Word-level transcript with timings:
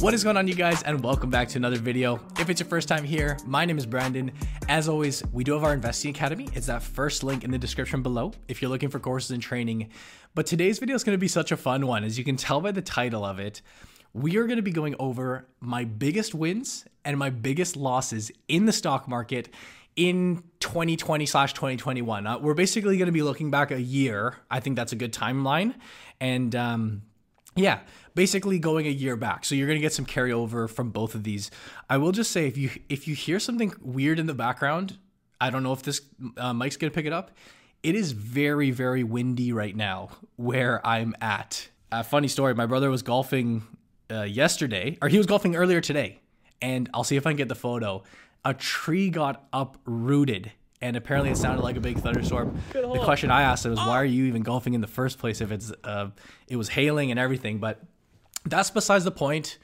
What 0.00 0.14
is 0.14 0.22
going 0.22 0.36
on, 0.36 0.46
you 0.46 0.54
guys, 0.54 0.84
and 0.84 1.02
welcome 1.02 1.28
back 1.28 1.48
to 1.48 1.58
another 1.58 1.76
video. 1.76 2.20
If 2.38 2.48
it's 2.48 2.60
your 2.60 2.68
first 2.68 2.86
time 2.86 3.02
here, 3.02 3.36
my 3.44 3.64
name 3.64 3.78
is 3.78 3.84
Brandon. 3.84 4.30
As 4.68 4.88
always, 4.88 5.24
we 5.32 5.42
do 5.42 5.54
have 5.54 5.64
our 5.64 5.74
Investing 5.74 6.12
Academy. 6.12 6.48
It's 6.54 6.68
that 6.68 6.84
first 6.84 7.24
link 7.24 7.42
in 7.42 7.50
the 7.50 7.58
description 7.58 8.00
below 8.00 8.32
if 8.46 8.62
you're 8.62 8.70
looking 8.70 8.90
for 8.90 9.00
courses 9.00 9.32
and 9.32 9.42
training. 9.42 9.90
But 10.36 10.46
today's 10.46 10.78
video 10.78 10.94
is 10.94 11.02
going 11.02 11.16
to 11.16 11.20
be 11.20 11.26
such 11.26 11.50
a 11.50 11.56
fun 11.56 11.84
one. 11.84 12.04
As 12.04 12.16
you 12.16 12.22
can 12.22 12.36
tell 12.36 12.60
by 12.60 12.70
the 12.70 12.80
title 12.80 13.24
of 13.24 13.40
it, 13.40 13.60
we 14.12 14.36
are 14.36 14.46
going 14.46 14.58
to 14.58 14.62
be 14.62 14.70
going 14.70 14.94
over 15.00 15.48
my 15.58 15.82
biggest 15.82 16.32
wins 16.32 16.84
and 17.04 17.18
my 17.18 17.30
biggest 17.30 17.76
losses 17.76 18.30
in 18.46 18.66
the 18.66 18.72
stock 18.72 19.08
market 19.08 19.52
in 19.96 20.44
2020 20.60 21.26
slash 21.26 21.54
2021. 21.54 22.24
Uh, 22.24 22.38
we're 22.38 22.54
basically 22.54 22.98
going 22.98 23.06
to 23.06 23.12
be 23.12 23.22
looking 23.22 23.50
back 23.50 23.72
a 23.72 23.82
year. 23.82 24.36
I 24.48 24.60
think 24.60 24.76
that's 24.76 24.92
a 24.92 24.96
good 24.96 25.12
timeline. 25.12 25.74
And 26.20 26.54
um, 26.54 27.02
yeah, 27.58 27.80
basically 28.14 28.58
going 28.58 28.86
a 28.86 28.90
year 28.90 29.16
back. 29.16 29.44
So 29.44 29.54
you're 29.54 29.66
going 29.66 29.78
to 29.78 29.82
get 29.82 29.92
some 29.92 30.06
carryover 30.06 30.68
from 30.68 30.90
both 30.90 31.14
of 31.14 31.24
these. 31.24 31.50
I 31.88 31.98
will 31.98 32.12
just 32.12 32.30
say 32.30 32.46
if 32.46 32.56
you 32.56 32.70
if 32.88 33.06
you 33.06 33.14
hear 33.14 33.38
something 33.38 33.72
weird 33.80 34.18
in 34.18 34.26
the 34.26 34.34
background, 34.34 34.98
I 35.40 35.50
don't 35.50 35.62
know 35.62 35.72
if 35.72 35.82
this 35.82 36.02
uh, 36.36 36.52
mic's 36.52 36.76
going 36.76 36.90
to 36.90 36.94
pick 36.94 37.06
it 37.06 37.12
up. 37.12 37.30
It 37.82 37.94
is 37.94 38.12
very 38.12 38.70
very 38.70 39.04
windy 39.04 39.52
right 39.52 39.74
now 39.74 40.10
where 40.36 40.84
I'm 40.86 41.14
at. 41.20 41.68
A 41.90 42.04
funny 42.04 42.28
story, 42.28 42.54
my 42.54 42.66
brother 42.66 42.90
was 42.90 43.02
golfing 43.02 43.62
uh, 44.10 44.22
yesterday 44.22 44.98
or 45.00 45.08
he 45.08 45.16
was 45.16 45.26
golfing 45.26 45.56
earlier 45.56 45.80
today. 45.80 46.20
And 46.60 46.90
I'll 46.92 47.04
see 47.04 47.16
if 47.16 47.26
I 47.26 47.30
can 47.30 47.36
get 47.36 47.48
the 47.48 47.54
photo. 47.54 48.02
A 48.44 48.52
tree 48.52 49.10
got 49.10 49.46
uprooted 49.52 50.52
and 50.80 50.96
apparently 50.96 51.30
it 51.30 51.36
sounded 51.36 51.62
like 51.62 51.76
a 51.76 51.80
big 51.80 51.98
thunderstorm. 51.98 52.60
The 52.72 53.00
question 53.02 53.30
I 53.30 53.42
asked 53.42 53.64
him 53.64 53.72
was, 53.72 53.80
"Why 53.80 53.96
are 53.96 54.04
you 54.04 54.24
even 54.26 54.42
golfing 54.42 54.74
in 54.74 54.80
the 54.80 54.86
first 54.86 55.18
place 55.18 55.40
if 55.40 55.50
it's 55.50 55.72
uh, 55.84 56.08
it 56.46 56.56
was 56.56 56.68
hailing 56.68 57.10
and 57.10 57.18
everything?" 57.18 57.58
But 57.58 57.82
that's 58.44 58.70
besides 58.70 59.04
the 59.04 59.10
point 59.10 59.58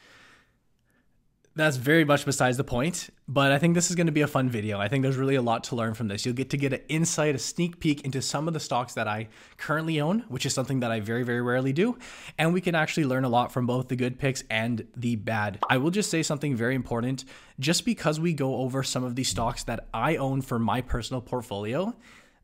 that's 1.57 1.77
very 1.77 2.05
much 2.05 2.25
besides 2.25 2.57
the 2.57 2.65
point, 2.65 3.11
but 3.27 3.53
I 3.53 3.59
think 3.59 3.75
this 3.75 3.89
is 3.89 3.97
going 3.97 4.07
to 4.07 4.13
be 4.13 4.21
a 4.21 4.27
fun 4.27 4.51
video. 4.51 4.79
I 4.79 4.89
think 4.89 5.03
there's 5.03 5.17
really 5.17 5.37
a 5.37 5.43
lot 5.43 5.65
to 5.65 5.77
learn 5.77 5.95
from 5.95 6.09
this. 6.09 6.27
You'll 6.27 6.35
get 6.35 6.51
to 6.51 6.59
get 6.59 6.75
an 6.75 6.81
insight, 6.89 7.35
a 7.35 7.39
sneak 7.39 7.81
peek 7.81 8.03
into 8.03 8.21
some 8.21 8.47
of 8.49 8.55
the 8.55 8.61
stocks 8.61 8.95
that 8.95 9.09
I 9.09 9.29
currently 9.57 9.99
own, 10.01 10.25
which 10.29 10.45
is 10.45 10.53
something 10.53 10.81
that 10.81 10.91
I 10.91 11.01
very, 11.01 11.23
very 11.23 11.41
rarely 11.41 11.73
do. 11.73 11.97
And 12.39 12.53
we 12.53 12.61
can 12.61 12.75
actually 12.75 13.07
learn 13.07 13.25
a 13.25 13.31
lot 13.31 13.51
from 13.51 13.67
both 13.67 13.89
the 13.89 13.97
good 13.97 14.19
picks 14.19 14.45
and 14.51 14.87
the 14.95 15.17
bad. 15.17 15.59
I 15.71 15.79
will 15.79 15.91
just 15.91 16.11
say 16.11 16.23
something 16.23 16.55
very 16.55 16.75
important. 16.75 17.25
Just 17.59 17.87
because 17.87 18.21
we 18.21 18.35
go 18.35 18.57
over 18.57 18.83
some 18.83 19.05
of 19.05 19.17
these 19.17 19.29
stocks 19.29 19.65
that 19.65 19.89
I 19.95 20.17
own 20.17 20.43
for 20.43 20.59
my 20.59 20.83
personal 20.83 21.23
portfolio, 21.23 21.97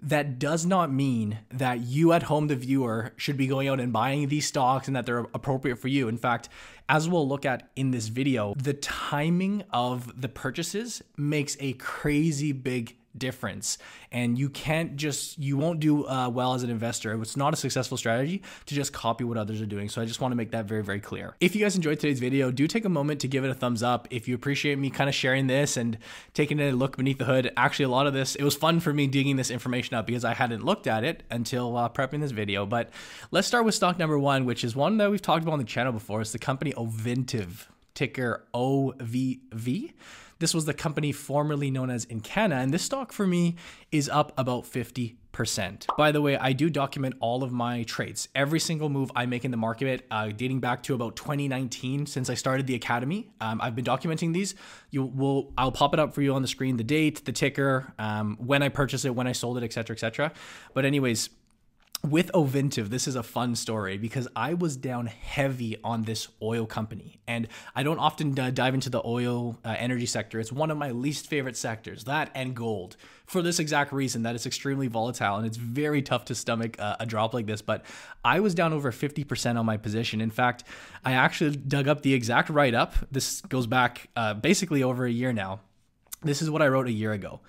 that 0.02 0.38
does 0.38 0.64
not 0.64 0.92
mean 0.92 1.38
that 1.50 1.80
you 1.80 2.12
at 2.12 2.24
home, 2.24 2.46
the 2.48 2.56
viewer, 2.56 3.12
should 3.16 3.36
be 3.36 3.46
going 3.46 3.68
out 3.68 3.80
and 3.80 3.92
buying 3.92 4.28
these 4.28 4.46
stocks 4.46 4.86
and 4.86 4.96
that 4.96 5.06
they're 5.06 5.26
appropriate 5.34 5.76
for 5.76 5.88
you. 5.88 6.08
In 6.08 6.16
fact, 6.16 6.48
as 6.88 7.08
we'll 7.08 7.28
look 7.28 7.44
at 7.44 7.68
in 7.76 7.90
this 7.90 8.08
video, 8.08 8.54
the 8.56 8.74
timing 8.74 9.62
of 9.72 10.20
the 10.20 10.28
purchases 10.28 11.02
makes 11.16 11.56
a 11.60 11.74
crazy 11.74 12.52
big 12.52 12.96
difference. 13.16 13.78
And 14.12 14.39
you 14.39 14.48
can't 14.48 14.97
just, 14.97 15.39
you 15.39 15.56
won't 15.56 15.80
do 15.80 16.06
uh, 16.06 16.28
well 16.28 16.55
as 16.55 16.62
an 16.62 16.70
investor. 16.70 17.20
It's 17.20 17.36
not 17.36 17.53
a 17.53 17.56
successful 17.56 17.97
strategy 17.97 18.42
to 18.66 18.75
just 18.75 18.92
copy 18.92 19.25
what 19.25 19.36
others 19.36 19.61
are 19.61 19.66
doing. 19.66 19.89
So 19.89 20.00
I 20.00 20.05
just 20.05 20.20
want 20.20 20.33
to 20.33 20.36
make 20.36 20.50
that 20.53 20.66
very, 20.66 20.83
very 20.83 21.00
clear. 21.00 21.36
If 21.41 21.55
you 21.55 21.62
guys 21.62 21.77
enjoyed 21.77 22.00
today's 22.00 22.20
video, 22.20 22.50
do 22.50 22.66
take 22.66 22.84
a 22.84 22.88
moment 22.88 23.20
to 23.20 23.28
give 23.28 23.44
it 23.44 23.50
a 23.50 23.55
thumbs 23.55 23.83
up. 23.83 24.08
If 24.11 24.28
you 24.28 24.34
appreciate 24.34 24.78
me 24.78 24.91
kind 24.91 25.08
of 25.08 25.14
sharing 25.14 25.47
this 25.47 25.77
and 25.77 25.98
taking 26.34 26.61
a 26.61 26.72
look 26.72 26.97
beneath 26.97 27.19
the 27.19 27.25
hood, 27.25 27.53
actually, 27.56 27.86
a 27.86 27.88
lot 27.91 28.06
of 28.06 28.12
this, 28.12 28.34
it 28.34 28.42
was 28.42 28.56
fun 28.56 28.81
for 28.81 28.92
me 28.92 29.06
digging 29.06 29.36
this 29.36 29.50
information 29.50 29.94
up 29.94 30.06
because 30.06 30.25
I 30.25 30.34
hadn't 30.34 30.64
looked 30.64 30.86
at 30.86 31.05
it 31.05 31.22
until 31.31 31.77
uh, 31.77 31.88
prepping 31.88 32.20
this 32.20 32.33
video. 32.33 32.66
But 32.66 32.91
let's 33.31 33.47
start 33.47 33.64
with 33.64 33.75
stock 33.75 33.98
number 33.98 34.19
one, 34.19 34.44
which 34.44 34.64
is 34.64 34.77
one 34.77 34.98
that 34.98 35.11
we've 35.11 35.22
talked 35.22 35.42
about 35.42 35.53
on 35.53 35.58
the 35.58 35.64
channel 35.64 35.92
before. 35.92 36.20
It's 36.20 36.33
the 36.33 36.38
company 36.38 36.72
Ovintiv, 36.72 37.66
ticker 37.94 38.44
OVV. 38.55 39.93
This 40.40 40.54
was 40.54 40.64
the 40.64 40.72
company 40.72 41.12
formerly 41.12 41.70
known 41.70 41.90
as 41.90 42.06
Encana, 42.06 42.62
and 42.62 42.72
this 42.72 42.82
stock 42.82 43.12
for 43.12 43.26
me 43.26 43.56
is 43.92 44.08
up 44.08 44.32
about 44.38 44.64
50%. 44.64 45.16
By 45.98 46.12
the 46.12 46.22
way, 46.22 46.38
I 46.38 46.54
do 46.54 46.70
document 46.70 47.14
all 47.20 47.44
of 47.44 47.52
my 47.52 47.82
trades. 47.82 48.26
Every 48.34 48.58
single 48.58 48.88
move 48.88 49.12
I 49.14 49.26
make 49.26 49.44
in 49.44 49.50
the 49.50 49.58
market, 49.58 50.06
uh, 50.10 50.28
dating 50.28 50.60
back 50.60 50.82
to 50.84 50.94
about 50.94 51.14
2019, 51.14 52.06
since 52.06 52.30
I 52.30 52.34
started 52.34 52.66
the 52.66 52.74
academy, 52.74 53.28
um, 53.42 53.60
I've 53.60 53.76
been 53.76 53.84
documenting 53.84 54.32
these. 54.32 54.54
You 54.90 55.04
will, 55.04 55.52
I'll 55.58 55.72
pop 55.72 55.92
it 55.92 56.00
up 56.00 56.14
for 56.14 56.22
you 56.22 56.32
on 56.32 56.40
the 56.40 56.48
screen: 56.48 56.78
the 56.78 56.84
date, 56.84 57.26
the 57.26 57.32
ticker, 57.32 57.92
um, 57.98 58.38
when 58.40 58.62
I 58.62 58.70
purchased 58.70 59.04
it, 59.04 59.10
when 59.10 59.26
I 59.26 59.32
sold 59.32 59.58
it, 59.58 59.62
etc., 59.62 59.92
etc. 59.92 60.32
But 60.72 60.86
anyways, 60.86 61.28
with 62.03 62.33
Ovintiv, 62.33 62.88
this 62.88 63.06
is 63.06 63.15
a 63.15 63.22
fun 63.22 63.55
story 63.55 63.99
because 63.99 64.27
I 64.34 64.55
was 64.55 64.77
down 64.77 65.06
heavy 65.06 65.77
on 65.84 66.05
this 66.05 66.28
oil 66.41 66.65
company. 66.65 67.21
And 67.27 67.47
I 67.75 67.83
don't 67.83 67.99
often 67.99 68.38
uh, 68.38 68.50
dive 68.50 68.72
into 68.72 68.88
the 68.88 69.03
oil 69.05 69.59
uh, 69.65 69.75
energy 69.78 70.06
sector. 70.06 70.41
It's 70.41 70.50
one 70.50 70.71
of 70.71 70.78
my 70.78 70.93
least 70.93 71.27
favorite 71.27 71.59
sectors, 71.59 72.05
that 72.05 72.31
and 72.34 72.56
gold, 72.56 72.97
for 73.27 73.43
this 73.43 73.59
exact 73.59 73.93
reason 73.93 74.22
that 74.22 74.34
it's 74.34 74.47
extremely 74.47 74.87
volatile 74.87 75.37
and 75.37 75.47
it's 75.47 75.59
very 75.59 76.00
tough 76.00 76.25
to 76.27 76.34
stomach 76.34 76.81
uh, 76.81 76.97
a 77.00 77.06
drop 77.06 77.34
like 77.34 77.47
this. 77.47 77.61
But 77.61 77.84
I 78.25 78.41
was 78.41 78.55
down 78.55 78.72
over 78.72 78.91
50% 78.91 79.59
on 79.59 79.67
my 79.67 79.77
position. 79.77 80.22
In 80.22 80.31
fact, 80.31 80.65
I 81.05 81.12
actually 81.12 81.56
dug 81.56 81.87
up 81.87 82.03
the 82.03 82.15
exact 82.15 82.49
write 82.49 82.75
up. 82.75 82.94
This 83.12 83.43
goes 83.43 83.67
back 83.67 84.09
uh, 84.17 84.34
basically 84.34 84.82
over 84.82 85.05
a 85.05 85.11
year 85.11 85.34
now. 85.34 85.61
This 86.22 86.41
is 86.41 86.50
what 86.50 86.62
I 86.62 86.69
wrote 86.69 86.87
a 86.87 86.93
year 86.93 87.12
ago. 87.12 87.41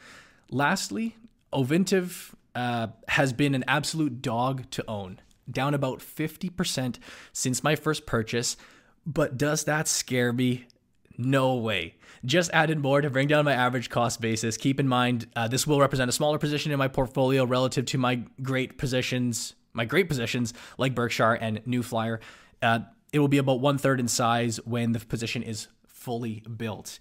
Lastly, 0.50 1.16
Ovintiv 1.54 2.34
uh, 2.56 2.88
has 3.08 3.34
been 3.34 3.56
an 3.56 3.64
absolute 3.68 4.22
dog 4.22 4.70
to 4.72 4.84
own, 4.88 5.20
down 5.50 5.74
about 5.74 6.00
50% 6.00 6.98
since 7.34 7.64
my 7.64 7.76
first 7.76 8.06
purchase. 8.06 8.58
But 9.06 9.38
does 9.38 9.64
that 9.66 9.88
scare 9.88 10.32
me? 10.32 10.68
No 11.18 11.56
way. 11.56 11.96
Just 12.24 12.52
added 12.52 12.80
more 12.80 13.02
to 13.02 13.10
bring 13.10 13.28
down 13.28 13.46
my 13.46 13.54
average 13.54 13.90
cost 13.90 14.22
basis. 14.22 14.58
Keep 14.58 14.80
in 14.80 14.88
mind, 14.88 15.28
uh, 15.36 15.48
this 15.48 15.66
will 15.66 15.80
represent 15.80 16.10
a 16.10 16.14
smaller 16.14 16.38
position 16.38 16.72
in 16.72 16.80
my 16.80 16.88
portfolio 16.88 17.46
relative 17.46 17.86
to 17.88 17.98
my 17.98 18.24
great 18.42 18.78
positions, 18.78 19.56
my 19.74 19.86
great 19.86 20.08
positions 20.08 20.54
like 20.78 20.96
Berkshire 20.96 21.34
and 21.34 21.62
New 21.66 21.84
Flyer. 21.84 22.20
Uh, 22.62 22.80
it 23.12 23.20
will 23.20 23.28
be 23.28 23.40
about 23.40 23.60
one 23.60 23.78
third 23.78 24.00
in 24.00 24.08
size 24.08 24.58
when 24.66 24.92
the 24.94 25.00
position 25.00 25.44
is 25.44 25.68
fully 25.88 26.44
built. 26.58 26.98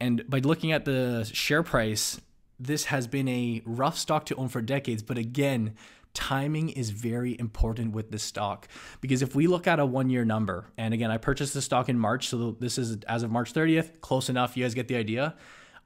And 0.00 0.28
by 0.28 0.38
looking 0.38 0.72
at 0.72 0.84
the 0.84 1.28
share 1.32 1.62
price, 1.62 2.20
this 2.58 2.86
has 2.86 3.06
been 3.06 3.28
a 3.28 3.62
rough 3.64 3.96
stock 3.96 4.26
to 4.26 4.34
own 4.36 4.48
for 4.48 4.60
decades, 4.60 5.02
but 5.02 5.18
again, 5.18 5.74
timing 6.14 6.70
is 6.70 6.90
very 6.90 7.38
important 7.38 7.92
with 7.92 8.10
this 8.10 8.24
stock 8.24 8.66
because 9.00 9.22
if 9.22 9.34
we 9.34 9.46
look 9.46 9.66
at 9.66 9.78
a 9.78 9.86
one 9.86 10.10
year 10.10 10.24
number, 10.24 10.66
and 10.76 10.92
again, 10.92 11.10
I 11.10 11.18
purchased 11.18 11.54
the 11.54 11.62
stock 11.62 11.88
in 11.88 11.98
March, 11.98 12.28
so 12.28 12.56
this 12.58 12.78
is 12.78 12.98
as 13.08 13.22
of 13.22 13.30
March 13.30 13.52
30th, 13.52 14.00
close 14.00 14.28
enough. 14.28 14.56
You 14.56 14.64
guys 14.64 14.74
get 14.74 14.88
the 14.88 14.96
idea. 14.96 15.34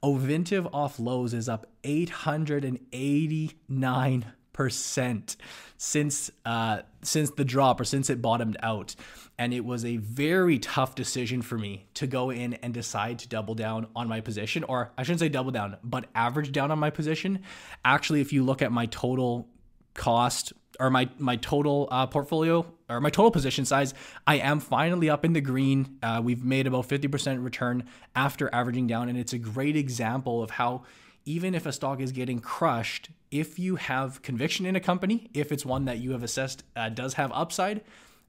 Ovintiv 0.03 0.69
off 0.73 0.99
lows 0.99 1.35
is 1.35 1.49
up 1.49 1.67
889 1.85 4.33
percent 4.53 5.37
since 5.77 6.31
uh, 6.45 6.83
since 7.03 7.31
the 7.31 7.45
drop 7.45 7.81
or 7.81 7.85
since 7.85 8.09
it 8.11 8.23
bottomed 8.23 8.57
out, 8.63 8.95
and 9.39 9.53
it 9.53 9.65
was 9.65 9.85
a 9.85 9.97
very 9.97 10.59
tough 10.59 10.95
decision 10.95 11.43
for 11.43 11.59
me 11.59 11.87
to 11.95 12.07
go 12.07 12.31
in 12.31 12.55
and 12.55 12.73
decide 12.73 13.19
to 13.21 13.29
double 13.29 13.55
down 13.55 13.87
on 13.97 14.09
my 14.09 14.21
position, 14.21 14.65
or 14.65 14.93
I 14.97 15.03
shouldn't 15.03 15.21
say 15.21 15.29
double 15.29 15.51
down, 15.51 15.77
but 15.83 16.07
average 16.15 16.53
down 16.53 16.71
on 16.71 16.79
my 16.79 16.91
position. 16.91 17.41
Actually, 17.85 18.21
if 18.21 18.33
you 18.33 18.45
look 18.45 18.63
at 18.63 18.71
my 18.71 18.87
total 18.87 19.49
cost 19.95 20.53
or 20.79 20.91
my 20.91 21.09
my 21.19 21.37
total 21.37 21.89
uh, 21.91 22.07
portfolio 22.07 22.65
or 22.89 23.01
my 23.01 23.11
total 23.11 23.31
position 23.31 23.65
size, 23.65 23.95
I 24.27 24.37
am 24.37 24.61
finally 24.61 25.11
up 25.11 25.25
in 25.25 25.33
the 25.33 25.41
green. 25.41 25.99
Uh, 26.03 26.21
we've 26.23 26.45
made 26.45 26.67
about 26.67 26.89
50% 26.89 27.43
return 27.43 27.85
after 28.15 28.55
averaging 28.55 28.87
down, 28.87 29.09
and 29.09 29.19
it's 29.19 29.33
a 29.33 29.39
great 29.39 29.77
example 29.77 30.43
of 30.43 30.51
how 30.51 30.85
even 31.25 31.55
if 31.55 31.67
a 31.67 31.73
stock 31.73 32.01
is 32.01 32.13
getting 32.13 32.41
crushed, 32.41 33.11
if 33.31 33.59
you 33.59 33.77
have 33.77 34.23
conviction 34.23 34.67
in 34.67 34.77
a 34.77 34.81
company, 34.81 35.31
if 35.35 35.53
it's 35.53 35.65
one 35.65 35.87
that 35.87 35.99
you 35.99 36.13
have 36.13 36.23
assessed 36.23 36.65
uh, 36.77 36.89
does 36.89 37.15
have 37.15 37.31
upside, 37.33 37.83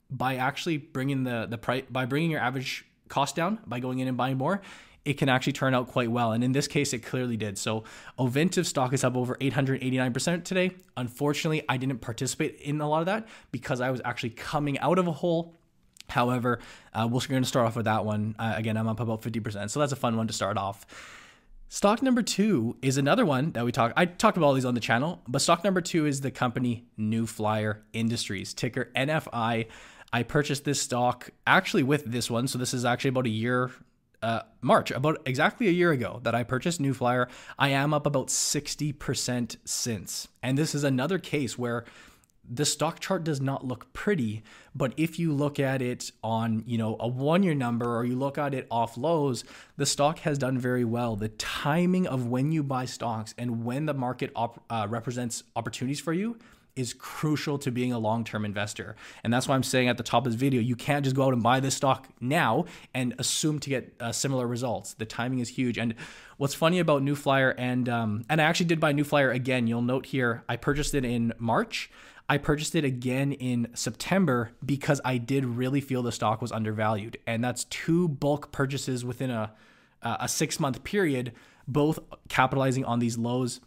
by 0.10 0.36
actually 0.36 0.78
bringing 0.78 1.24
the 1.24 1.48
the 1.50 1.58
price 1.58 1.84
by 1.90 2.06
bringing 2.06 2.30
your 2.30 2.40
average 2.40 2.86
cost 3.08 3.36
down 3.36 3.60
by 3.66 3.80
going 3.80 4.00
in 4.00 4.08
and 4.08 4.18
buying 4.18 4.38
more, 4.38 4.62
it 5.06 5.14
can 5.18 5.30
actually 5.30 5.54
turn 5.54 5.74
out 5.74 5.88
quite 5.88 6.10
well. 6.10 6.32
And 6.32 6.44
in 6.44 6.52
this 6.52 6.68
case, 6.68 6.94
it 6.94 7.00
clearly 7.00 7.38
did. 7.38 7.58
So 7.58 7.84
Ovintiv 8.18 8.66
stock 8.66 8.94
is 8.94 9.04
up 9.04 9.16
over 9.16 9.36
889% 9.36 10.44
today. 10.44 10.72
Unfortunately, 10.96 11.64
I 11.68 11.78
didn't 11.78 12.00
participate 12.00 12.60
in 12.62 12.80
a 12.80 12.88
lot 12.88 13.00
of 13.00 13.06
that 13.08 13.28
because 13.52 13.82
I 13.82 13.92
was 13.92 14.02
actually 14.06 14.32
coming 14.32 14.80
out 14.80 14.98
of 14.98 15.08
a 15.08 15.12
hole. 15.12 15.54
However, 16.10 16.60
uh, 16.94 17.08
we're 17.10 17.26
going 17.28 17.44
to 17.44 17.48
start 17.48 17.68
off 17.68 17.76
with 17.76 17.86
that 17.86 18.06
one. 18.06 18.36
Uh, 18.40 18.54
again, 18.56 18.78
I'm 18.78 18.88
up 18.88 19.00
about 19.00 19.22
50%. 19.22 19.70
So 19.70 19.80
that's 19.80 19.92
a 19.94 19.98
fun 19.98 20.16
one 20.16 20.28
to 20.28 20.34
start 20.34 20.58
off. 20.58 20.86
Stock 21.70 22.04
number 22.04 22.22
two 22.22 22.78
is 22.82 22.98
another 22.98 23.26
one 23.26 23.52
that 23.54 23.66
we 23.66 23.72
talk. 23.72 23.94
I 23.98 24.06
talked 24.06 24.38
about 24.38 24.48
all 24.48 24.54
these 24.54 24.66
on 24.66 24.76
the 24.76 24.80
channel, 24.80 25.22
but 25.28 25.42
stock 25.42 25.64
number 25.64 25.82
two 25.82 26.06
is 26.06 26.22
the 26.22 26.30
company 26.32 26.86
New 26.98 27.26
Flyer 27.26 27.84
Industries, 27.94 28.54
ticker 28.54 28.92
NFI. 28.96 29.68
I 30.14 30.24
purchased 30.24 30.66
this 30.66 30.80
stock 30.80 31.32
actually 31.48 31.82
with 31.82 32.06
this 32.06 32.30
one, 32.30 32.48
so 32.48 32.60
this 32.60 32.74
is 32.74 32.86
actually 32.86 33.10
about 33.10 33.26
a 33.26 33.32
year, 33.32 33.72
uh, 34.22 34.42
March, 34.62 34.92
about 34.92 35.24
exactly 35.26 35.68
a 35.68 35.72
year 35.72 35.92
ago 35.92 36.20
that 36.24 36.36
I 36.36 36.44
purchased 36.44 36.80
New 36.80 36.94
Flyer. 36.94 37.28
I 37.58 37.70
am 37.70 37.94
up 37.94 38.06
about 38.06 38.28
60% 38.28 39.58
since. 39.66 40.28
And 40.44 40.56
this 40.56 40.76
is 40.76 40.84
another 40.84 41.18
case 41.18 41.58
where 41.58 41.86
the 42.50 42.66
stock 42.66 43.00
chart 43.00 43.24
does 43.24 43.40
not 43.40 43.66
look 43.66 43.92
pretty 43.94 44.44
but 44.76 44.94
if 44.98 45.18
you 45.18 45.32
look 45.32 45.60
at 45.60 45.82
it 45.82 46.12
on 46.24 46.64
you 46.66 46.78
know 46.78 46.98
a 47.00 47.08
one 47.08 47.44
year 47.44 47.54
number 47.54 47.96
or 47.96 48.04
you 48.04 48.16
look 48.16 48.38
at 48.38 48.54
it 48.54 48.68
off 48.70 48.98
lows 48.98 49.44
the 49.76 49.86
stock 49.86 50.20
has 50.20 50.38
done 50.38 50.58
very 50.58 50.86
well. 50.86 51.16
The 51.16 51.30
timing 51.30 52.08
of 52.08 52.28
when 52.28 52.52
you 52.52 52.64
buy 52.64 52.86
stocks 52.86 53.34
and 53.38 53.66
when 53.66 53.86
the 53.86 53.94
market 53.94 54.32
op- 54.36 54.64
uh, 54.70 54.88
represents 54.90 55.44
opportunities 55.56 56.00
for 56.00 56.14
you 56.14 56.38
is 56.76 56.94
crucial 56.94 57.58
to 57.60 57.72
being 57.72 57.94
a 57.94 58.00
long-term 58.00 58.46
investor. 58.46 58.96
And 59.24 59.34
that's 59.34 59.48
why 59.48 59.56
I'm 59.56 59.64
saying 59.64 59.90
at 59.90 59.98
the 59.98 60.04
top 60.04 60.26
of 60.26 60.32
this 60.32 60.40
video, 60.40 60.62
you 60.62 60.76
can't 60.76 61.04
just 61.04 61.16
go 61.16 61.24
out 61.24 61.34
and 61.34 61.44
buy 61.44 61.60
this 61.60 61.76
stock 61.76 62.08
now 62.20 62.66
and 62.94 63.14
assume 63.20 63.60
to 63.60 63.70
get 63.70 63.94
uh, 64.00 64.12
similar 64.12 64.48
results. 64.48 64.94
The 64.94 65.06
timing 65.06 65.40
is 65.40 65.50
huge. 65.50 65.78
And 65.78 65.96
what's 66.38 66.56
funny 66.56 66.80
about 66.80 67.04
New 67.04 67.16
Flyer 67.16 67.52
and 67.58 67.88
um, 67.90 68.26
and 68.30 68.42
I 68.42 68.46
actually 68.46 68.68
did 68.68 68.80
buy 68.80 68.92
New 68.92 69.04
Flyer 69.04 69.32
again. 69.32 69.68
You'll 69.68 69.82
note 69.82 70.08
here 70.08 70.44
I 70.50 70.56
purchased 70.56 70.94
it 70.94 71.06
in 71.06 71.34
March. 71.38 71.92
I 72.30 72.38
purchased 72.38 72.74
it 72.74 72.86
again 72.86 73.34
in 73.34 73.68
September 73.74 74.52
because 74.66 75.02
I 75.04 75.18
did 75.18 75.44
really 75.46 75.82
feel 75.82 76.02
the 76.02 76.12
stock 76.12 76.42
was 76.42 76.54
undervalued, 76.54 77.18
and 77.28 77.44
that's 77.44 77.66
two 77.66 78.08
bulk 78.08 78.52
purchases 78.52 79.04
within 79.04 79.30
a 79.30 79.54
a 80.04 80.28
six 80.28 80.60
month 80.60 80.84
period, 80.84 81.34
both 81.68 82.00
capitalizing 82.30 82.86
on 82.86 83.00
these 83.00 83.18
lows 83.18 83.62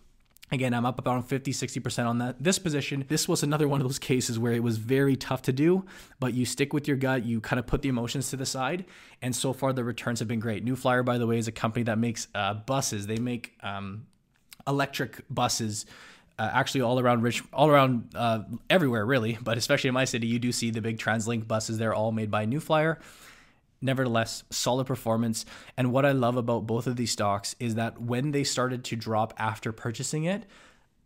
Again, 0.53 0.75
I'm 0.75 0.87
up 0.87 0.99
about 1.01 1.29
50, 1.29 1.53
60% 1.53 2.07
on 2.07 2.19
that. 2.19 2.37
This 2.43 2.59
position, 2.61 3.05
this 3.09 3.27
was 3.27 3.43
another 3.43 3.67
one 3.67 3.81
of 3.81 3.87
those 3.87 3.99
cases 3.99 4.39
where 4.39 4.53
it 4.53 4.63
was 4.63 4.77
very 4.77 5.17
tough 5.17 5.43
to 5.43 5.53
do, 5.53 5.85
but 6.21 6.35
you 6.35 6.45
stick 6.45 6.73
with 6.73 6.87
your 6.87 6.97
gut, 6.97 7.25
you 7.25 7.41
kind 7.41 7.59
of 7.59 7.67
put 7.67 7.83
the 7.83 7.89
emotions 7.89 8.31
to 8.31 8.37
the 8.37 8.47
side, 8.47 8.85
and 9.21 9.35
so 9.35 9.53
far 9.53 9.73
the 9.73 9.83
returns 9.83 10.21
have 10.21 10.29
been 10.29 10.39
great. 10.39 10.63
New 10.63 10.77
Flyer, 10.77 11.03
by 11.03 11.19
the 11.19 11.27
way, 11.27 11.39
is 11.39 11.49
a 11.49 11.53
company 11.53 11.83
that 11.85 11.99
makes 11.99 12.29
uh, 12.33 12.55
buses. 12.55 13.09
They 13.09 13.19
make 13.19 13.55
um, 13.63 14.07
electric 14.69 15.23
buses. 15.29 15.85
Uh, 16.39 16.51
actually, 16.53 16.83
all 16.83 17.01
around 17.01 17.23
rich, 17.23 17.43
all 17.53 17.69
around 17.69 18.13
uh, 18.15 18.43
everywhere, 18.71 19.05
really, 19.05 19.39
but 19.43 19.59
especially 19.59 19.89
in 19.89 19.95
my 19.95 20.05
city, 20.05 20.29
you 20.29 20.39
do 20.39 20.53
see 20.53 20.71
the 20.71 20.83
big 20.83 20.99
TransLink 20.99 21.49
buses. 21.49 21.79
They're 21.79 21.95
all 21.95 22.13
made 22.13 22.31
by 22.31 22.45
New 22.45 22.61
Flyer 22.61 23.01
nevertheless, 23.81 24.45
solid 24.51 24.87
performance. 24.87 25.45
And 25.77 25.93
what 25.93 26.05
I 26.05 26.13
love 26.13 26.37
about 26.37 26.67
both 26.67 26.87
of 26.87 26.97
these 26.97 27.11
stocks 27.11 27.55
is 27.61 27.75
that 27.75 28.01
when 28.01 28.33
they 28.33 28.45
started 28.45 28.85
to 28.85 28.97
drop 28.97 29.35
after 29.39 29.73
purchasing 29.73 30.25
it, 30.25 30.45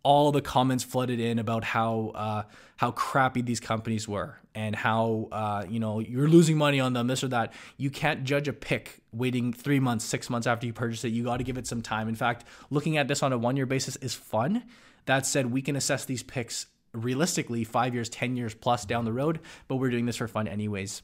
all 0.03 0.31
the 0.31 0.41
comments 0.41 0.83
flooded 0.83 1.19
in 1.19 1.39
about 1.39 1.63
how 1.63 2.11
uh, 2.15 2.43
how 2.77 2.91
crappy 2.91 3.41
these 3.41 3.59
companies 3.59 4.07
were 4.07 4.37
and 4.55 4.75
how 4.75 5.27
uh, 5.31 5.63
you 5.69 5.79
know 5.79 5.99
you're 5.99 6.27
losing 6.27 6.57
money 6.57 6.79
on 6.79 6.93
them, 6.93 7.07
this 7.07 7.23
or 7.23 7.27
that. 7.29 7.53
You 7.77 7.89
can't 7.89 8.23
judge 8.23 8.47
a 8.47 8.53
pick 8.53 8.99
waiting 9.13 9.53
three 9.53 9.79
months, 9.79 10.05
six 10.05 10.29
months 10.29 10.47
after 10.47 10.65
you 10.65 10.73
purchase 10.73 11.03
it. 11.03 11.09
You 11.09 11.23
got 11.23 11.37
to 11.37 11.43
give 11.43 11.57
it 11.57 11.67
some 11.67 11.81
time. 11.81 12.07
In 12.07 12.15
fact, 12.15 12.45
looking 12.69 12.97
at 12.97 13.07
this 13.07 13.21
on 13.21 13.33
a 13.33 13.37
one 13.37 13.55
year 13.57 13.65
basis 13.65 13.95
is 13.97 14.13
fun. 14.13 14.63
That 15.05 15.25
said, 15.25 15.51
we 15.51 15.61
can 15.61 15.75
assess 15.75 16.05
these 16.05 16.23
picks 16.23 16.67
realistically 16.93 17.63
five 17.63 17.93
years, 17.93 18.09
ten 18.09 18.35
years 18.35 18.53
plus 18.53 18.85
down 18.85 19.05
the 19.05 19.13
road, 19.13 19.39
but 19.67 19.77
we're 19.77 19.89
doing 19.89 20.05
this 20.05 20.17
for 20.17 20.27
fun 20.27 20.47
anyways. 20.47 21.01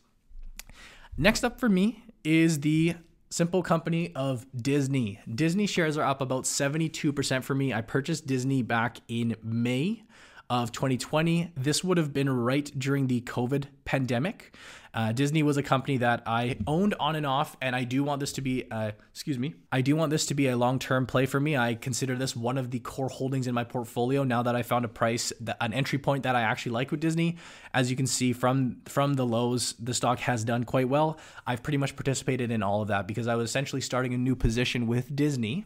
Next 1.19 1.43
up 1.43 1.59
for 1.59 1.67
me 1.67 2.03
is 2.23 2.59
the 2.59 2.95
simple 3.31 3.63
company 3.63 4.13
of 4.15 4.45
Disney. 4.55 5.19
Disney 5.33 5.65
shares 5.65 5.97
are 5.97 6.05
up 6.05 6.21
about 6.21 6.43
72% 6.43 7.43
for 7.43 7.55
me. 7.55 7.73
I 7.73 7.81
purchased 7.81 8.27
Disney 8.27 8.61
back 8.61 8.99
in 9.07 9.35
May 9.41 10.03
of 10.49 10.71
2020. 10.71 11.51
This 11.55 11.83
would 11.83 11.97
have 11.97 12.13
been 12.13 12.29
right 12.29 12.71
during 12.77 13.07
the 13.07 13.21
COVID 13.21 13.65
pandemic. 13.85 14.55
Uh, 14.93 15.11
Disney 15.11 15.43
was 15.43 15.57
a 15.57 15.63
company 15.63 15.97
that 15.97 16.23
I 16.25 16.57
owned 16.65 16.95
on 16.99 17.15
and 17.15 17.25
off, 17.25 17.55
and 17.61 17.75
I 17.75 17.83
do 17.83 18.03
want 18.03 18.19
this 18.19 18.33
to 18.33 18.41
be, 18.41 18.65
uh, 18.71 18.93
excuse 19.11 19.37
me, 19.37 19.53
I 19.71 19.81
do 19.81 19.95
want 19.95 20.09
this 20.09 20.25
to 20.27 20.33
be 20.33 20.47
a 20.47 20.57
long 20.57 20.79
term 20.79 21.05
play 21.05 21.25
for 21.25 21.39
me. 21.39 21.55
I 21.55 21.75
consider 21.75 22.15
this 22.15 22.35
one 22.35 22.57
of 22.57 22.71
the 22.71 22.79
core 22.79 23.09
holdings 23.09 23.45
in 23.45 23.53
my 23.53 23.63
portfolio 23.63 24.23
now 24.23 24.41
that 24.43 24.55
I 24.55 24.63
found 24.63 24.85
a 24.85 24.87
price, 24.87 25.31
that, 25.41 25.57
an 25.61 25.73
entry 25.73 25.99
point 25.99 26.23
that 26.23 26.35
I 26.35 26.41
actually 26.41 26.71
like 26.71 26.89
with 26.89 26.99
Disney. 26.99 27.37
As 27.73 27.91
you 27.91 27.97
can 27.97 28.07
see 28.07 28.33
from 28.33 28.77
from 28.85 29.13
the 29.13 29.25
lows, 29.25 29.75
the 29.79 29.93
stock 29.93 30.19
has 30.21 30.43
done 30.43 30.63
quite 30.63 30.89
well. 30.89 31.19
I've 31.45 31.61
pretty 31.61 31.77
much 31.77 31.95
participated 31.95 32.49
in 32.49 32.63
all 32.63 32.81
of 32.81 32.87
that 32.87 33.07
because 33.07 33.27
I 33.27 33.35
was 33.35 33.49
essentially 33.49 33.81
starting 33.81 34.13
a 34.13 34.17
new 34.17 34.35
position 34.35 34.87
with 34.87 35.15
Disney 35.15 35.65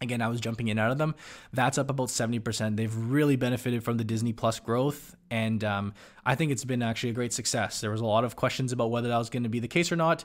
Again, 0.00 0.20
I 0.20 0.28
was 0.28 0.40
jumping 0.40 0.68
in 0.68 0.78
out 0.78 0.90
of 0.90 0.98
them. 0.98 1.14
That's 1.52 1.78
up 1.78 1.88
about 1.88 2.08
70%. 2.08 2.76
They've 2.76 2.94
really 2.94 3.36
benefited 3.36 3.82
from 3.82 3.96
the 3.96 4.04
Disney 4.04 4.34
Plus 4.34 4.60
growth. 4.60 5.16
And 5.30 5.64
um, 5.64 5.94
I 6.24 6.34
think 6.34 6.52
it's 6.52 6.64
been 6.64 6.82
actually 6.82 7.10
a 7.10 7.14
great 7.14 7.32
success. 7.32 7.80
There 7.80 7.90
was 7.90 8.02
a 8.02 8.06
lot 8.06 8.24
of 8.24 8.36
questions 8.36 8.72
about 8.72 8.90
whether 8.90 9.08
that 9.08 9.16
was 9.16 9.30
going 9.30 9.44
to 9.44 9.48
be 9.48 9.60
the 9.60 9.68
case 9.68 9.90
or 9.90 9.96
not. 9.96 10.24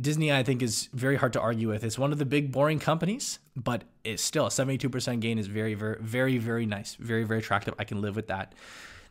Disney, 0.00 0.32
I 0.32 0.44
think, 0.44 0.62
is 0.62 0.88
very 0.92 1.16
hard 1.16 1.32
to 1.32 1.40
argue 1.40 1.68
with. 1.68 1.82
It's 1.82 1.98
one 1.98 2.12
of 2.12 2.18
the 2.18 2.24
big, 2.24 2.52
boring 2.52 2.78
companies, 2.78 3.40
but 3.56 3.82
it's 4.04 4.22
still 4.22 4.46
a 4.46 4.50
72% 4.50 5.18
gain 5.20 5.38
is 5.38 5.48
very, 5.48 5.74
very, 5.74 5.96
very, 6.00 6.38
very 6.38 6.66
nice. 6.66 6.94
Very, 6.94 7.24
very 7.24 7.40
attractive. 7.40 7.74
I 7.80 7.84
can 7.84 8.00
live 8.00 8.14
with 8.14 8.28
that. 8.28 8.54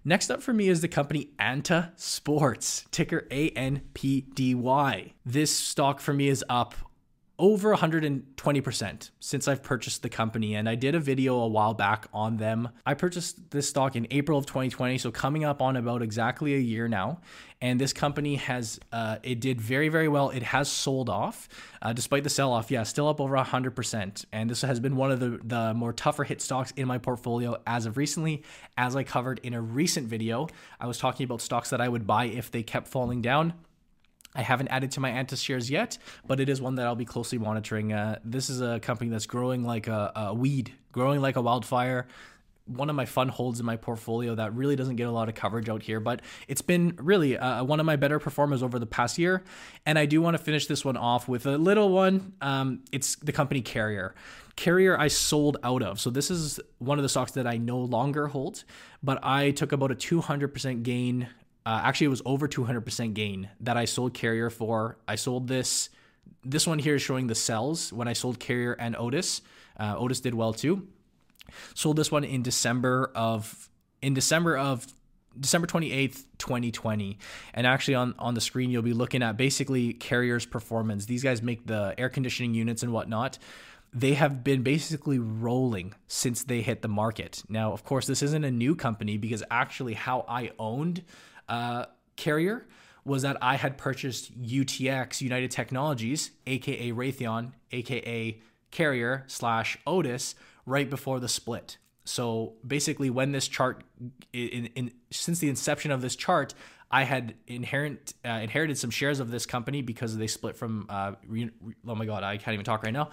Next 0.05 0.29
up 0.29 0.41
for 0.41 0.53
me 0.53 0.69
is 0.69 0.79
the 0.79 0.87
company 0.87 1.31
Anta 1.37 1.91
Sports, 1.97 2.85
ticker 2.91 3.27
ANPDY. 3.29 5.13
This 5.25 5.53
stock 5.53 5.99
for 5.99 6.13
me 6.13 6.29
is 6.29 6.45
up 6.47 6.75
over 7.39 7.75
120% 7.75 9.09
since 9.19 9.47
I've 9.47 9.61
purchased 9.61 10.01
the 10.01 10.09
company. 10.09 10.55
And 10.55 10.67
I 10.67 10.75
did 10.75 10.95
a 10.95 10.99
video 10.99 11.35
a 11.35 11.47
while 11.47 11.73
back 11.73 12.07
on 12.11 12.37
them. 12.37 12.69
I 12.85 12.95
purchased 12.95 13.51
this 13.51 13.69
stock 13.69 13.95
in 13.95 14.07
April 14.09 14.39
of 14.39 14.47
2020, 14.47 14.97
so 14.97 15.11
coming 15.11 15.43
up 15.43 15.61
on 15.61 15.75
about 15.75 16.01
exactly 16.01 16.55
a 16.55 16.59
year 16.59 16.87
now. 16.87 17.19
And 17.61 17.81
this 17.81 17.93
company 17.93 18.35
has, 18.35 18.79
uh, 18.91 19.17
it 19.23 19.39
did 19.39 19.59
very, 19.61 19.89
very 19.89 20.07
well. 20.07 20.29
It 20.29 20.43
has 20.43 20.69
sold 20.69 21.09
off 21.09 21.47
uh, 21.81 21.93
despite 21.93 22.23
the 22.23 22.29
sell 22.29 22.51
off. 22.51 22.71
Yeah, 22.71 22.83
still 22.83 23.07
up 23.07 23.19
over 23.19 23.35
100%. 23.35 24.25
And 24.31 24.49
this 24.49 24.61
has 24.61 24.79
been 24.79 24.95
one 24.95 25.11
of 25.11 25.19
the, 25.19 25.39
the 25.43 25.73
more 25.73 25.93
tougher 25.93 26.23
hit 26.23 26.41
stocks 26.41 26.71
in 26.75 26.87
my 26.87 26.97
portfolio 26.97 27.57
as 27.65 27.85
of 27.85 27.97
recently. 27.97 28.43
As 28.77 28.95
I 28.95 29.03
covered 29.03 29.39
in 29.43 29.53
a 29.53 29.61
recent 29.61 30.07
video, 30.07 30.47
I 30.79 30.87
was 30.87 30.97
talking 30.97 31.23
about 31.23 31.41
stocks 31.41 31.69
that 31.69 31.81
I 31.81 31.87
would 31.87 32.05
buy 32.05 32.25
if 32.25 32.51
they 32.51 32.63
kept 32.63 32.87
falling 32.87 33.21
down. 33.21 33.53
I 34.37 34.41
haven't 34.41 34.67
added 34.67 34.91
to 34.91 34.99
my 34.99 35.09
Antis 35.09 35.41
shares 35.41 35.69
yet, 35.69 35.97
but 36.27 36.39
it 36.39 36.47
is 36.47 36.61
one 36.61 36.75
that 36.75 36.85
I'll 36.85 36.95
be 36.95 37.05
closely 37.05 37.39
monitoring. 37.39 37.91
Uh, 37.91 38.19
this 38.23 38.51
is 38.51 38.61
a 38.61 38.79
company 38.79 39.09
that's 39.09 39.25
growing 39.25 39.63
like 39.63 39.87
a, 39.87 40.11
a, 40.15 40.33
weed, 40.33 40.71
growing 40.91 41.21
like 41.21 41.35
a 41.35 41.41
wildfire. 41.41 42.07
One 42.67 42.89
of 42.89 42.95
my 42.95 43.05
fun 43.05 43.29
holds 43.29 43.59
in 43.59 43.65
my 43.65 43.77
portfolio 43.77 44.35
that 44.35 44.53
really 44.53 44.75
doesn't 44.75 44.97
get 44.97 45.07
a 45.07 45.11
lot 45.11 45.27
of 45.27 45.33
coverage 45.33 45.69
out 45.69 45.81
here, 45.81 45.99
but 45.99 46.21
it's 46.47 46.61
been 46.61 46.93
really 46.97 47.35
uh, 47.35 47.63
one 47.63 47.79
of 47.79 47.85
my 47.85 47.95
better 47.95 48.19
performers 48.19 48.61
over 48.61 48.77
the 48.77 48.85
past 48.85 49.17
year. 49.17 49.43
And 49.85 49.97
I 49.97 50.05
do 50.05 50.21
want 50.21 50.37
to 50.37 50.43
finish 50.43 50.67
this 50.67 50.85
one 50.85 50.97
off 50.97 51.27
with 51.27 51.47
a 51.47 51.57
little 51.57 51.89
one. 51.89 52.33
Um, 52.39 52.83
it's 52.91 53.15
the 53.15 53.31
company 53.31 53.61
Carrier. 53.61 54.13
Carrier 54.55 54.99
I 54.99 55.07
sold 55.07 55.57
out 55.63 55.81
of. 55.81 55.99
So 55.99 56.09
this 56.11 56.29
is 56.29 56.59
one 56.77 56.99
of 56.99 57.03
the 57.03 57.09
stocks 57.09 57.31
that 57.31 57.47
I 57.47 57.57
no 57.57 57.79
longer 57.79 58.27
hold, 58.27 58.65
but 59.01 59.17
I 59.23 59.51
took 59.51 59.71
about 59.71 59.91
a 59.91 59.95
200% 59.95 60.83
gain 60.83 61.29
uh, 61.67 61.81
actually, 61.83 62.05
it 62.05 62.11
was 62.11 62.21
over 62.25 62.47
200% 62.47 63.13
gain 63.13 63.49
that 63.59 63.75
I 63.75 63.83
sold 63.83 64.13
Carrier 64.13 64.49
for. 64.49 64.97
I 65.05 65.15
sold 65.15 65.49
this. 65.49 65.89
This 66.45 66.65
one 66.65 66.79
here 66.79 66.95
is 66.95 67.01
showing 67.01 67.27
the 67.27 67.35
sells 67.35 67.91
when 67.91 68.07
I 68.07 68.13
sold 68.13 68.39
Carrier 68.39 68.71
and 68.71 68.95
Otis. 68.95 69.41
Uh, 69.77 69.95
Otis 69.97 70.21
did 70.21 70.33
well 70.33 70.53
too. 70.53 70.87
Sold 71.73 71.97
this 71.97 72.09
one 72.09 72.23
in 72.23 72.41
December 72.41 73.11
of 73.13 73.69
in 74.01 74.13
December 74.13 74.57
of 74.57 74.87
December 75.37 75.67
28th, 75.67 76.23
2020. 76.37 77.17
And 77.53 77.67
actually 77.67 77.95
on, 77.95 78.15
on 78.17 78.33
the 78.33 78.39
screen, 78.39 78.71
you'll 78.71 78.81
be 78.81 78.93
looking 78.93 79.21
at 79.21 79.35
basically 79.35 79.91
Carrier's 79.91 80.45
performance. 80.45 81.05
These 81.05 81.21
guys 81.21 81.41
make 81.41 81.67
the 81.67 81.93
air 81.97 82.07
conditioning 82.07 82.53
units 82.53 82.81
and 82.81 82.93
whatnot. 82.93 83.39
They 83.93 84.13
have 84.13 84.41
been 84.41 84.63
basically 84.63 85.19
rolling 85.19 85.95
since 86.07 86.45
they 86.45 86.61
hit 86.61 86.81
the 86.81 86.87
market. 86.87 87.43
Now, 87.49 87.73
of 87.73 87.83
course, 87.83 88.07
this 88.07 88.23
isn't 88.23 88.45
a 88.45 88.51
new 88.51 88.73
company 88.73 89.17
because 89.17 89.43
actually 89.51 89.95
how 89.95 90.23
I 90.29 90.51
owned 90.57 91.03
uh, 91.49 91.85
carrier 92.15 92.67
was 93.05 93.21
that 93.21 93.37
I 93.41 93.55
had 93.55 93.77
purchased 93.77 94.39
UTX 94.39 95.21
United 95.21 95.49
Technologies, 95.51 96.31
aka 96.45 96.91
Raytheon, 96.91 97.53
aka 97.71 98.39
Carrier 98.69 99.23
slash 99.27 99.77
Otis, 99.87 100.35
right 100.65 100.89
before 100.89 101.19
the 101.19 101.29
split. 101.29 101.77
So 102.03 102.53
basically, 102.65 103.09
when 103.09 103.31
this 103.31 103.47
chart, 103.47 103.83
in, 104.33 104.67
in 104.75 104.91
since 105.09 105.39
the 105.39 105.49
inception 105.49 105.91
of 105.91 106.01
this 106.01 106.15
chart, 106.15 106.53
I 106.89 107.03
had 107.03 107.35
inherent 107.47 108.13
uh, 108.25 108.29
inherited 108.29 108.77
some 108.77 108.89
shares 108.89 109.19
of 109.19 109.29
this 109.31 109.45
company 109.45 109.81
because 109.81 110.15
they 110.17 110.27
split 110.27 110.55
from. 110.55 110.85
Uh, 110.89 111.13
oh 111.87 111.95
my 111.95 112.05
god, 112.05 112.23
I 112.23 112.37
can't 112.37 112.53
even 112.53 112.65
talk 112.65 112.83
right 112.83 112.93
now. 112.93 113.09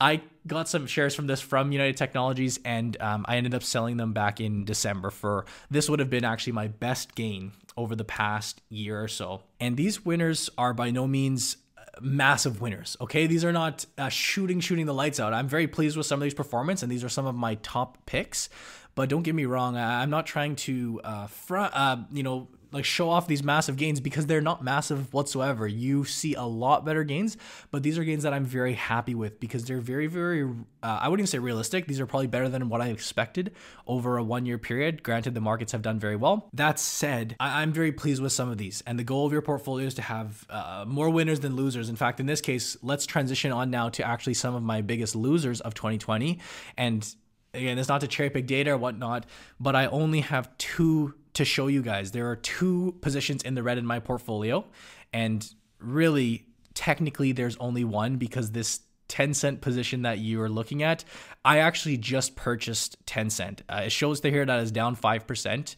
I 0.00 0.22
got 0.46 0.68
some 0.68 0.86
shares 0.86 1.14
from 1.14 1.26
this 1.26 1.40
from 1.40 1.72
United 1.72 1.96
Technologies, 1.96 2.60
and 2.64 3.00
um, 3.00 3.24
I 3.28 3.36
ended 3.36 3.54
up 3.54 3.62
selling 3.62 3.96
them 3.96 4.12
back 4.12 4.40
in 4.40 4.64
December 4.64 5.10
for 5.10 5.46
this 5.70 5.88
would 5.88 6.00
have 6.00 6.10
been 6.10 6.24
actually 6.24 6.52
my 6.52 6.68
best 6.68 7.14
gain 7.14 7.52
over 7.76 7.94
the 7.94 8.04
past 8.04 8.60
year 8.68 9.02
or 9.02 9.08
so. 9.08 9.42
And 9.60 9.76
these 9.76 10.04
winners 10.04 10.50
are 10.58 10.74
by 10.74 10.90
no 10.90 11.06
means 11.06 11.56
uh, 11.78 11.82
massive 12.00 12.60
winners. 12.60 12.96
Okay, 13.00 13.26
these 13.26 13.44
are 13.44 13.52
not 13.52 13.86
uh, 13.96 14.08
shooting 14.08 14.60
shooting 14.60 14.86
the 14.86 14.94
lights 14.94 15.18
out. 15.18 15.32
I'm 15.32 15.48
very 15.48 15.66
pleased 15.66 15.96
with 15.96 16.06
some 16.06 16.20
of 16.20 16.24
these 16.24 16.34
performance, 16.34 16.82
and 16.82 16.92
these 16.92 17.04
are 17.04 17.08
some 17.08 17.26
of 17.26 17.34
my 17.34 17.54
top 17.56 18.04
picks. 18.06 18.48
But 18.94 19.10
don't 19.10 19.22
get 19.22 19.34
me 19.34 19.44
wrong, 19.44 19.76
I'm 19.76 20.08
not 20.08 20.24
trying 20.24 20.56
to 20.56 21.02
uh, 21.04 21.26
front, 21.26 21.74
uh, 21.76 21.98
you 22.10 22.22
know, 22.22 22.48
like 22.72 22.84
show 22.84 23.08
off 23.08 23.26
these 23.26 23.42
massive 23.42 23.76
gains 23.76 24.00
because 24.00 24.26
they're 24.26 24.40
not 24.40 24.62
massive 24.62 25.12
whatsoever. 25.12 25.66
You 25.66 26.04
see 26.04 26.34
a 26.34 26.42
lot 26.42 26.84
better 26.84 27.04
gains, 27.04 27.36
but 27.70 27.82
these 27.82 27.98
are 27.98 28.04
gains 28.04 28.22
that 28.24 28.32
I'm 28.32 28.44
very 28.44 28.74
happy 28.74 29.14
with 29.14 29.40
because 29.40 29.64
they're 29.64 29.80
very, 29.80 30.06
very, 30.06 30.44
uh, 30.82 30.98
I 31.00 31.08
wouldn't 31.08 31.20
even 31.20 31.26
say 31.26 31.38
realistic. 31.38 31.86
These 31.86 32.00
are 32.00 32.06
probably 32.06 32.26
better 32.26 32.48
than 32.48 32.68
what 32.68 32.80
I 32.80 32.88
expected 32.88 33.52
over 33.86 34.16
a 34.18 34.22
one 34.22 34.46
year 34.46 34.58
period. 34.58 35.02
Granted, 35.02 35.34
the 35.34 35.40
markets 35.40 35.72
have 35.72 35.82
done 35.82 35.98
very 35.98 36.16
well. 36.16 36.48
That 36.52 36.78
said, 36.78 37.36
I- 37.40 37.62
am 37.62 37.72
very 37.72 37.92
pleased 37.92 38.22
with 38.22 38.32
some 38.32 38.50
of 38.50 38.58
these. 38.58 38.82
And 38.86 38.98
the 38.98 39.04
goal 39.04 39.26
of 39.26 39.32
your 39.32 39.42
portfolio 39.42 39.86
is 39.86 39.94
to 39.94 40.02
have 40.02 40.44
uh, 40.50 40.84
more 40.86 41.10
winners 41.10 41.40
than 41.40 41.56
losers. 41.56 41.88
In 41.88 41.96
fact, 41.96 42.20
in 42.20 42.26
this 42.26 42.40
case, 42.40 42.76
let's 42.82 43.06
transition 43.06 43.52
on 43.52 43.70
now 43.70 43.88
to 43.90 44.06
actually 44.06 44.34
some 44.34 44.54
of 44.54 44.62
my 44.62 44.80
biggest 44.80 45.16
losers 45.16 45.60
of 45.60 45.74
2020. 45.74 46.38
And 46.76 47.06
again, 47.54 47.78
it's 47.78 47.88
not 47.88 48.00
to 48.02 48.08
cherry 48.08 48.30
pick 48.30 48.46
data 48.46 48.72
or 48.72 48.76
whatnot, 48.76 49.26
but 49.58 49.74
I 49.74 49.86
only 49.86 50.20
have 50.20 50.56
two 50.58 51.14
to 51.36 51.44
show 51.44 51.66
you 51.66 51.82
guys. 51.82 52.12
There 52.12 52.28
are 52.30 52.36
two 52.36 52.96
positions 53.00 53.42
in 53.42 53.54
the 53.54 53.62
red 53.62 53.78
in 53.78 53.86
my 53.86 54.00
portfolio, 54.00 54.64
and 55.12 55.48
really, 55.78 56.46
technically, 56.74 57.32
there's 57.32 57.56
only 57.58 57.84
one 57.84 58.16
because 58.16 58.52
this 58.52 58.80
Tencent 59.08 59.60
position 59.60 60.02
that 60.02 60.18
you 60.18 60.40
are 60.40 60.48
looking 60.48 60.82
at, 60.82 61.04
I 61.44 61.58
actually 61.58 61.96
just 61.96 62.34
purchased 62.34 63.04
Tencent. 63.06 63.60
Uh, 63.68 63.82
it 63.84 63.92
shows 63.92 64.20
to 64.20 64.30
here 64.30 64.44
that 64.44 64.60
is 64.60 64.72
down 64.72 64.96
5%. 64.96 65.76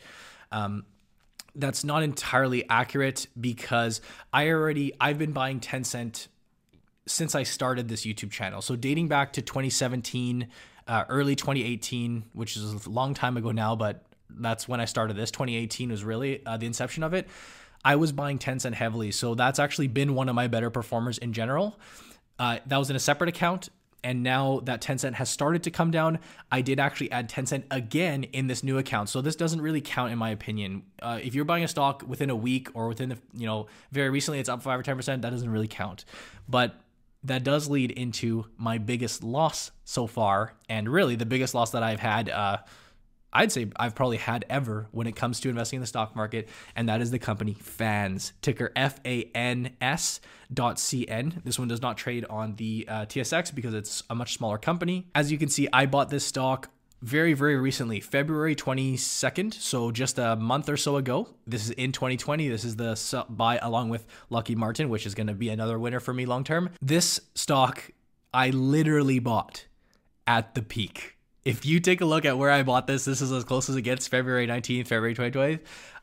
Um, 0.50 0.86
that's 1.54 1.84
not 1.84 2.02
entirely 2.02 2.66
accurate 2.70 3.26
because 3.38 4.00
I 4.32 4.48
already 4.48 4.92
I've 5.00 5.18
been 5.18 5.32
buying 5.32 5.60
Tencent 5.60 6.28
since 7.06 7.34
I 7.34 7.42
started 7.42 7.88
this 7.88 8.06
YouTube 8.06 8.30
channel. 8.30 8.62
So 8.62 8.76
dating 8.76 9.08
back 9.08 9.34
to 9.34 9.42
2017, 9.42 10.48
uh, 10.86 11.04
early 11.08 11.36
2018, 11.36 12.24
which 12.32 12.56
is 12.56 12.86
a 12.86 12.90
long 12.90 13.12
time 13.12 13.36
ago 13.36 13.50
now, 13.50 13.76
but 13.76 14.04
that's 14.40 14.68
when 14.68 14.80
I 14.80 14.84
started 14.84 15.16
this. 15.16 15.30
2018 15.30 15.90
was 15.90 16.04
really 16.04 16.44
uh, 16.46 16.56
the 16.56 16.66
inception 16.66 17.02
of 17.02 17.14
it. 17.14 17.28
I 17.84 17.96
was 17.96 18.12
buying 18.12 18.38
Tencent 18.38 18.74
heavily, 18.74 19.12
so 19.12 19.34
that's 19.34 19.58
actually 19.58 19.88
been 19.88 20.14
one 20.14 20.28
of 20.28 20.34
my 20.34 20.48
better 20.48 20.70
performers 20.70 21.18
in 21.18 21.32
general. 21.32 21.78
Uh, 22.38 22.58
that 22.66 22.76
was 22.76 22.90
in 22.90 22.96
a 22.96 23.00
separate 23.00 23.28
account, 23.28 23.68
and 24.04 24.22
now 24.22 24.60
that 24.64 24.80
Tencent 24.80 25.14
has 25.14 25.28
started 25.28 25.64
to 25.64 25.70
come 25.70 25.90
down, 25.90 26.20
I 26.52 26.60
did 26.60 26.78
actually 26.78 27.10
add 27.10 27.28
Tencent 27.28 27.64
again 27.70 28.24
in 28.24 28.46
this 28.46 28.62
new 28.62 28.78
account. 28.78 29.08
So 29.08 29.20
this 29.20 29.36
doesn't 29.36 29.60
really 29.60 29.80
count 29.80 30.12
in 30.12 30.18
my 30.18 30.30
opinion. 30.30 30.82
Uh, 31.02 31.18
if 31.22 31.34
you're 31.34 31.44
buying 31.44 31.64
a 31.64 31.68
stock 31.68 32.04
within 32.06 32.30
a 32.30 32.36
week 32.36 32.68
or 32.74 32.88
within 32.88 33.08
the 33.08 33.18
you 33.34 33.46
know 33.46 33.66
very 33.90 34.10
recently 34.10 34.38
it's 34.38 34.48
up 34.48 34.62
five 34.62 34.78
or 34.78 34.82
ten 34.82 34.96
percent, 34.96 35.22
that 35.22 35.30
doesn't 35.30 35.50
really 35.50 35.68
count. 35.68 36.04
But 36.48 36.76
that 37.24 37.42
does 37.42 37.68
lead 37.68 37.90
into 37.90 38.46
my 38.56 38.78
biggest 38.78 39.24
loss 39.24 39.72
so 39.84 40.06
far, 40.06 40.54
and 40.68 40.88
really 40.88 41.16
the 41.16 41.26
biggest 41.26 41.54
loss 41.54 41.72
that 41.72 41.82
I've 41.82 42.00
had. 42.00 42.28
Uh, 42.28 42.58
I'd 43.32 43.52
say 43.52 43.66
I've 43.76 43.94
probably 43.94 44.16
had 44.16 44.44
ever 44.48 44.88
when 44.90 45.06
it 45.06 45.16
comes 45.16 45.40
to 45.40 45.48
investing 45.48 45.78
in 45.78 45.80
the 45.80 45.86
stock 45.86 46.16
market, 46.16 46.48
and 46.74 46.88
that 46.88 47.00
is 47.00 47.10
the 47.10 47.18
company 47.18 47.54
FANS, 47.54 48.32
ticker 48.42 48.72
F 48.74 49.00
A 49.04 49.24
N 49.34 49.76
S 49.80 50.20
dot 50.52 50.78
C 50.78 51.06
N. 51.06 51.42
This 51.44 51.58
one 51.58 51.68
does 51.68 51.82
not 51.82 51.96
trade 51.96 52.24
on 52.30 52.56
the 52.56 52.86
uh, 52.88 53.06
TSX 53.06 53.54
because 53.54 53.74
it's 53.74 54.02
a 54.08 54.14
much 54.14 54.34
smaller 54.34 54.58
company. 54.58 55.08
As 55.14 55.30
you 55.30 55.38
can 55.38 55.48
see, 55.48 55.68
I 55.72 55.86
bought 55.86 56.10
this 56.10 56.24
stock 56.24 56.70
very, 57.00 57.32
very 57.32 57.56
recently, 57.56 58.00
February 58.00 58.56
22nd. 58.56 59.54
So 59.54 59.90
just 59.90 60.18
a 60.18 60.34
month 60.36 60.68
or 60.68 60.76
so 60.76 60.96
ago. 60.96 61.28
This 61.46 61.64
is 61.64 61.70
in 61.70 61.92
2020. 61.92 62.48
This 62.48 62.64
is 62.64 62.76
the 62.76 63.24
buy 63.28 63.58
along 63.58 63.90
with 63.90 64.06
Lockheed 64.30 64.58
Martin, 64.58 64.88
which 64.88 65.06
is 65.06 65.14
going 65.14 65.28
to 65.28 65.34
be 65.34 65.48
another 65.48 65.78
winner 65.78 66.00
for 66.00 66.12
me 66.12 66.26
long 66.26 66.44
term. 66.44 66.70
This 66.82 67.20
stock 67.34 67.90
I 68.34 68.50
literally 68.50 69.18
bought 69.20 69.66
at 70.26 70.54
the 70.54 70.62
peak. 70.62 71.17
If 71.44 71.64
you 71.64 71.80
take 71.80 72.00
a 72.00 72.04
look 72.04 72.24
at 72.24 72.36
where 72.36 72.50
I 72.50 72.62
bought 72.62 72.86
this, 72.86 73.04
this 73.04 73.20
is 73.22 73.32
as 73.32 73.44
close 73.44 73.68
as 73.68 73.76
it 73.76 73.82
gets 73.82 74.06
February 74.08 74.46
19th, 74.46 74.88
February 74.88 75.14
2020. 75.14 75.60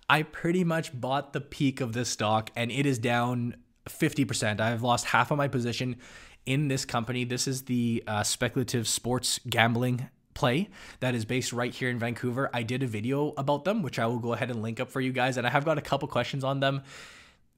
I 0.10 0.24
pretty 0.24 0.64
much 0.64 1.00
bought 1.00 1.34
the 1.34 1.42
peak 1.42 1.82
of 1.82 1.94
this 1.94 2.10
stock 2.10 2.52
and 2.56 2.72
it 2.72 2.86
is 2.86 3.00
down 3.00 3.56
50%. 3.90 4.60
I've 4.60 4.82
lost 4.82 5.06
half 5.06 5.32
of 5.32 5.38
my 5.38 5.48
position 5.48 5.98
in 6.46 6.68
this 6.68 6.86
company. 6.86 7.26
This 7.26 7.48
is 7.48 7.64
the 7.64 8.04
uh, 8.08 8.24
speculative 8.24 8.88
sports 8.88 9.40
gambling 9.50 10.10
play 10.34 10.70
that 11.00 11.16
is 11.16 11.26
based 11.26 11.54
right 11.54 11.74
here 11.74 11.90
in 11.90 11.98
Vancouver. 11.98 12.50
I 12.54 12.64
did 12.64 12.84
a 12.84 12.88
video 12.88 13.34
about 13.38 13.66
them, 13.66 13.82
which 13.82 14.00
I 14.00 14.06
will 14.06 14.20
go 14.20 14.34
ahead 14.34 14.52
and 14.52 14.62
link 14.62 14.80
up 14.80 14.92
for 14.92 15.02
you 15.02 15.12
guys. 15.12 15.38
And 15.38 15.48
I 15.48 15.50
have 15.50 15.66
got 15.66 15.78
a 15.78 15.82
couple 15.82 16.08
questions 16.08 16.44
on 16.44 16.60
them. 16.60 16.84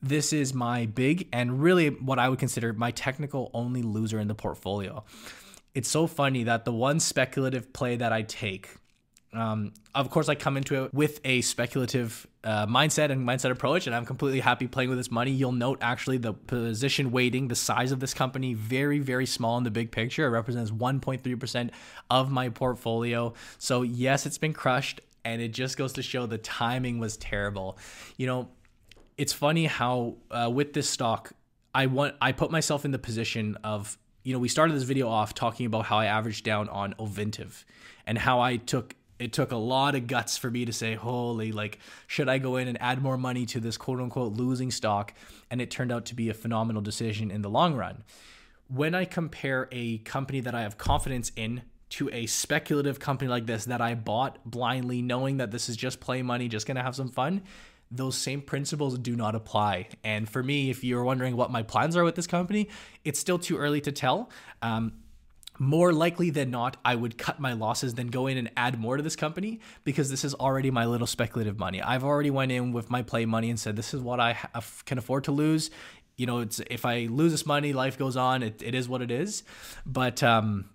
This 0.02 0.32
is 0.32 0.54
my 0.54 0.86
big 0.86 1.28
and 1.34 1.62
really 1.62 1.90
what 1.90 2.20
I 2.20 2.30
would 2.30 2.40
consider 2.40 2.72
my 2.72 2.92
technical 2.92 3.50
only 3.54 3.82
loser 3.82 4.20
in 4.20 4.28
the 4.28 4.36
portfolio. 4.36 5.04
It's 5.78 5.90
so 5.90 6.08
funny 6.08 6.44
that 6.44 6.66
the 6.66 6.74
one 6.74 7.00
speculative 7.00 7.72
play 7.72 7.96
that 7.98 8.12
I 8.12 8.24
take 8.24 8.70
um, 9.34 9.74
of 9.94 10.10
course, 10.10 10.30
I 10.30 10.36
come 10.36 10.58
into 10.58 10.86
it 10.86 10.94
with 10.94 11.20
a 11.26 11.42
speculative 11.42 12.26
uh, 12.44 12.66
mindset 12.66 13.12
and 13.12 13.28
mindset 13.28 13.52
approach, 13.52 13.86
and 13.86 13.96
I'm 13.96 14.06
completely 14.06 14.40
happy 14.40 14.68
playing 14.68 14.90
with 14.90 14.98
this 14.98 15.12
money. 15.12 15.32
You'll 15.32 15.52
note 15.52 15.80
actually 15.82 16.18
the 16.18 16.34
position 16.34 17.12
weighting, 17.12 17.48
the 17.48 17.56
size 17.56 17.92
of 17.92 18.00
this 18.00 18.14
company, 18.14 18.54
very, 18.54 19.00
very 19.00 19.26
small 19.26 19.58
in 19.58 19.64
the 19.64 19.72
big 19.72 19.92
picture. 19.92 20.26
It 20.26 20.30
represents 20.30 20.72
1.3% 20.72 21.70
of 22.10 22.32
my 22.32 22.50
portfolio. 22.50 23.34
So, 23.58 23.82
yes, 23.82 24.26
it's 24.26 24.38
been 24.38 24.54
crushed, 24.54 25.02
and 25.26 25.42
it 25.42 25.50
just 25.50 25.78
goes 25.78 25.94
to 25.94 26.02
show 26.02 26.26
the 26.26 26.38
timing 26.38 27.00
was 27.00 27.18
terrible. 27.18 27.78
You 28.16 28.28
know, 28.28 28.50
it's 29.18 29.34
funny 29.34 29.66
how 29.66 30.16
uh, 30.32 30.50
with 30.52 30.74
this 30.74 30.90
stock, 30.90 31.34
I 31.76 31.86
want 31.88 32.16
I 32.22 32.32
put 32.32 32.50
myself 32.50 32.86
in 32.86 32.92
the 32.92 33.00
position 33.00 33.58
of 33.64 34.00
you 34.28 34.34
know 34.34 34.40
we 34.40 34.50
started 34.50 34.76
this 34.76 34.84
video 34.84 35.08
off 35.08 35.34
talking 35.34 35.66
about 35.66 35.86
how 35.86 36.00
I 36.00 36.08
averaged 36.08 36.44
down 36.44 36.68
on 36.68 36.94
Ovintiv 36.96 37.64
and 38.06 38.18
how 38.18 38.42
I 38.42 38.58
took 38.58 38.94
it 39.20 39.32
took 39.32 39.54
a 39.54 39.58
lot 39.58 39.96
of 39.96 40.06
guts 40.06 40.38
for 40.38 40.52
me 40.52 40.66
to 40.66 40.74
say, 40.74 40.96
holy, 40.96 41.54
like, 41.54 41.80
should 42.08 42.28
I 42.28 42.38
go 42.38 42.58
in 42.58 42.68
and 42.68 42.80
add 42.82 43.02
more 43.02 43.18
money 43.18 43.46
to 43.46 43.62
this 43.62 43.78
quote 43.78 44.02
unquote 44.02 44.34
losing 44.34 44.70
stock? 44.70 45.14
And 45.50 45.62
it 45.62 45.72
turned 45.72 45.94
out 45.94 46.08
to 46.08 46.14
be 46.14 46.28
a 46.28 46.34
phenomenal 46.34 46.82
decision 46.82 47.32
in 47.32 47.42
the 47.42 47.50
long 47.50 47.74
run. 47.76 48.04
When 48.68 48.94
I 48.94 49.06
compare 49.06 49.70
a 49.72 50.00
company 50.00 50.42
that 50.42 50.54
I 50.54 50.64
have 50.64 50.78
confidence 50.78 51.32
in 51.38 51.62
to 51.92 52.10
a 52.12 52.26
speculative 52.26 53.00
company 53.00 53.30
like 53.30 53.46
this 53.46 53.64
that 53.66 53.80
I 53.80 53.96
bought 53.96 54.40
blindly, 54.44 55.02
knowing 55.02 55.38
that 55.38 55.52
this 55.52 55.70
is 55.70 55.78
just 55.78 56.02
play 56.02 56.22
money, 56.22 56.50
just 56.50 56.68
gonna 56.68 56.84
have 56.84 56.98
some 56.98 57.08
fun, 57.10 57.44
those 57.90 58.18
same 58.18 58.42
principles 58.42 58.98
do 58.98 59.16
not 59.16 59.36
apply. 59.36 59.88
And 60.04 60.28
for 60.28 60.44
me, 60.44 60.70
if 60.70 60.84
you're 60.84 61.04
wondering 61.04 61.36
what 61.36 61.52
my 61.52 61.64
plans 61.64 61.96
are 61.96 62.04
with 62.04 62.16
this 62.16 62.28
company, 62.28 62.70
it's 63.06 63.20
still 63.20 63.40
too 63.40 63.58
early 63.58 63.82
to 63.82 63.92
tell. 63.92 64.30
Um, 64.62 64.94
more 65.60 65.92
likely 65.92 66.30
than 66.30 66.52
not, 66.52 66.78
I 66.86 66.96
would 66.96 67.18
cut 67.18 67.40
my 67.40 67.54
losses 67.54 67.96
than 67.96 68.08
go 68.08 68.28
in 68.28 68.38
and 68.38 68.52
add 68.56 68.80
more 68.80 68.98
to 68.98 69.04
this 69.04 69.16
company 69.16 69.60
because 69.84 70.10
this 70.10 70.24
is 70.24 70.34
already 70.36 70.70
my 70.70 70.86
little 70.86 71.08
speculative 71.08 71.58
money. 71.58 71.82
I've 71.82 72.04
already 72.04 72.30
went 72.30 72.52
in 72.52 72.74
with 72.74 72.92
my 72.92 73.02
play 73.02 73.26
money 73.26 73.50
and 73.50 73.60
said 73.60 73.76
this 73.76 73.94
is 73.94 74.02
what 74.02 74.20
I 74.20 74.38
can 74.86 74.98
afford 74.98 75.24
to 75.26 75.32
lose. 75.32 75.72
You 76.16 76.26
know, 76.26 76.40
it's 76.40 76.60
if 76.70 76.86
I 76.86 77.08
lose 77.10 77.32
this 77.32 77.46
money, 77.46 77.74
life 77.74 77.98
goes 77.98 78.18
on. 78.18 78.44
It, 78.44 78.62
it 78.62 78.76
is 78.76 78.88
what 78.88 79.02
it 79.02 79.10
is. 79.10 79.44
But 79.86 80.22
um, 80.22 80.70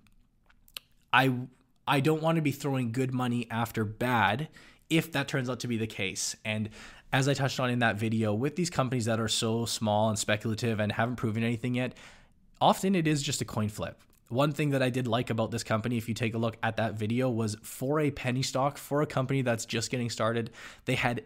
I 1.12 1.32
I 1.86 2.00
don't 2.00 2.22
want 2.22 2.36
to 2.36 2.42
be 2.42 2.52
throwing 2.52 2.92
good 2.92 3.12
money 3.12 3.46
after 3.50 3.84
bad 3.84 4.48
if 4.88 5.12
that 5.12 5.26
turns 5.26 5.48
out 5.48 5.60
to 5.60 5.68
be 5.68 5.76
the 5.76 5.86
case. 5.86 6.36
And 6.44 6.70
as 7.12 7.28
I 7.28 7.34
touched 7.34 7.60
on 7.60 7.70
in 7.70 7.80
that 7.80 7.96
video, 7.96 8.32
with 8.32 8.56
these 8.56 8.70
companies 8.70 9.04
that 9.04 9.20
are 9.20 9.28
so 9.28 9.66
small 9.66 10.08
and 10.08 10.18
speculative 10.18 10.80
and 10.80 10.90
haven't 10.90 11.16
proven 11.16 11.42
anything 11.42 11.74
yet, 11.74 11.94
often 12.60 12.94
it 12.94 13.06
is 13.06 13.22
just 13.22 13.40
a 13.42 13.44
coin 13.44 13.68
flip. 13.68 14.00
One 14.28 14.52
thing 14.52 14.70
that 14.70 14.82
I 14.82 14.88
did 14.88 15.06
like 15.06 15.28
about 15.28 15.50
this 15.50 15.62
company, 15.62 15.98
if 15.98 16.08
you 16.08 16.14
take 16.14 16.32
a 16.32 16.38
look 16.38 16.56
at 16.62 16.78
that 16.78 16.94
video, 16.94 17.28
was 17.28 17.54
for 17.62 18.00
a 18.00 18.10
penny 18.10 18.42
stock, 18.42 18.78
for 18.78 19.02
a 19.02 19.06
company 19.06 19.42
that's 19.42 19.66
just 19.66 19.90
getting 19.90 20.08
started, 20.08 20.50
they 20.86 20.94
had 20.94 21.22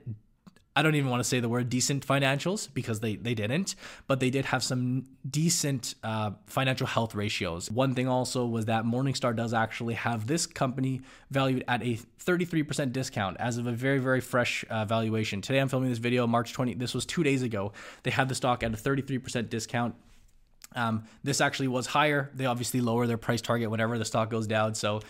I 0.77 0.83
don't 0.83 0.95
even 0.95 1.11
want 1.11 1.21
to 1.21 1.25
say 1.25 1.41
the 1.41 1.49
word 1.49 1.71
decent 1.71 2.07
financials 2.07 2.69
because 2.73 3.01
they, 3.01 3.17
they 3.17 3.33
didn't, 3.33 3.75
but 4.07 4.21
they 4.21 4.29
did 4.29 4.45
have 4.45 4.63
some 4.63 5.07
decent 5.29 5.95
uh, 6.05 6.33
financial 6.47 6.87
health 6.87 7.15
ratios. 7.15 7.71
One 7.71 7.95
thing 7.95 8.07
also 8.07 8.45
was 8.45 8.67
that 8.67 8.85
Morningstar 8.85 9.35
does 9.35 9.55
actually 9.55 9.95
have 9.95 10.27
this 10.27 10.45
company 10.45 11.01
valued 11.31 11.65
at 11.67 11.83
a 11.83 11.99
33% 12.23 12.93
discount 12.93 13.39
as 13.41 13.57
of 13.57 13.67
a 13.67 13.73
very, 13.73 13.99
very 13.99 14.21
fresh 14.21 14.67
uh, 14.69 14.85
valuation. 14.85 15.41
Today 15.41 15.61
I'm 15.61 15.69
filming 15.69 15.89
this 15.89 15.99
video, 15.99 16.27
March 16.27 16.53
20. 16.53 16.75
This 16.75 16.93
was 16.93 17.07
two 17.07 17.23
days 17.23 17.43
ago. 17.43 17.73
They 18.03 18.11
had 18.11 18.29
the 18.29 18.35
stock 18.35 18.63
at 18.63 18.75
a 18.75 18.77
33% 18.77 19.49
discount. 19.49 19.95
Um, 20.75 21.05
this 21.25 21.41
actually 21.41 21.69
was 21.69 21.87
higher. 21.87 22.31
They 22.35 22.45
obviously 22.45 22.83
lower 22.83 23.07
their 23.07 23.17
price 23.17 23.41
target 23.41 23.71
whenever 23.71 23.97
the 23.97 24.05
stock 24.05 24.29
goes 24.29 24.47
down. 24.47 24.75
So 24.75 25.01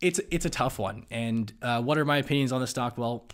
it's 0.00 0.20
it's 0.32 0.46
a 0.46 0.50
tough 0.50 0.80
one. 0.80 1.06
And 1.12 1.52
uh, 1.62 1.80
what 1.80 1.96
are 1.96 2.04
my 2.04 2.16
opinions 2.16 2.50
on 2.50 2.60
the 2.60 2.66
stock? 2.66 2.98
Well, 2.98 3.28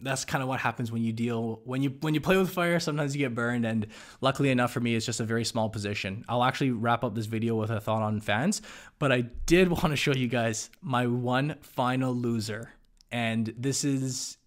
that's 0.00 0.24
kind 0.24 0.42
of 0.42 0.48
what 0.48 0.60
happens 0.60 0.90
when 0.90 1.02
you 1.02 1.12
deal 1.12 1.60
when 1.64 1.82
you 1.82 1.90
when 2.00 2.14
you 2.14 2.20
play 2.20 2.36
with 2.36 2.50
fire. 2.50 2.80
Sometimes 2.80 3.14
you 3.14 3.20
get 3.20 3.34
burned. 3.34 3.64
And 3.64 3.86
luckily 4.20 4.50
enough 4.50 4.72
for 4.72 4.80
me, 4.80 4.94
it's 4.94 5.06
just 5.06 5.20
a 5.20 5.24
very 5.24 5.44
small 5.44 5.68
position. 5.68 6.24
I'll 6.28 6.44
actually 6.44 6.70
wrap 6.70 7.04
up 7.04 7.14
this 7.14 7.26
video 7.26 7.54
with 7.54 7.70
a 7.70 7.80
thought 7.80 8.02
on 8.02 8.20
FANS, 8.20 8.62
but 8.98 9.12
I 9.12 9.22
did 9.46 9.68
want 9.70 9.90
to 9.90 9.96
show 9.96 10.14
you 10.14 10.28
guys 10.28 10.70
my 10.80 11.06
one 11.06 11.56
final 11.60 12.14
loser, 12.14 12.72
and 13.10 13.52
this 13.56 13.84
is 13.84 14.38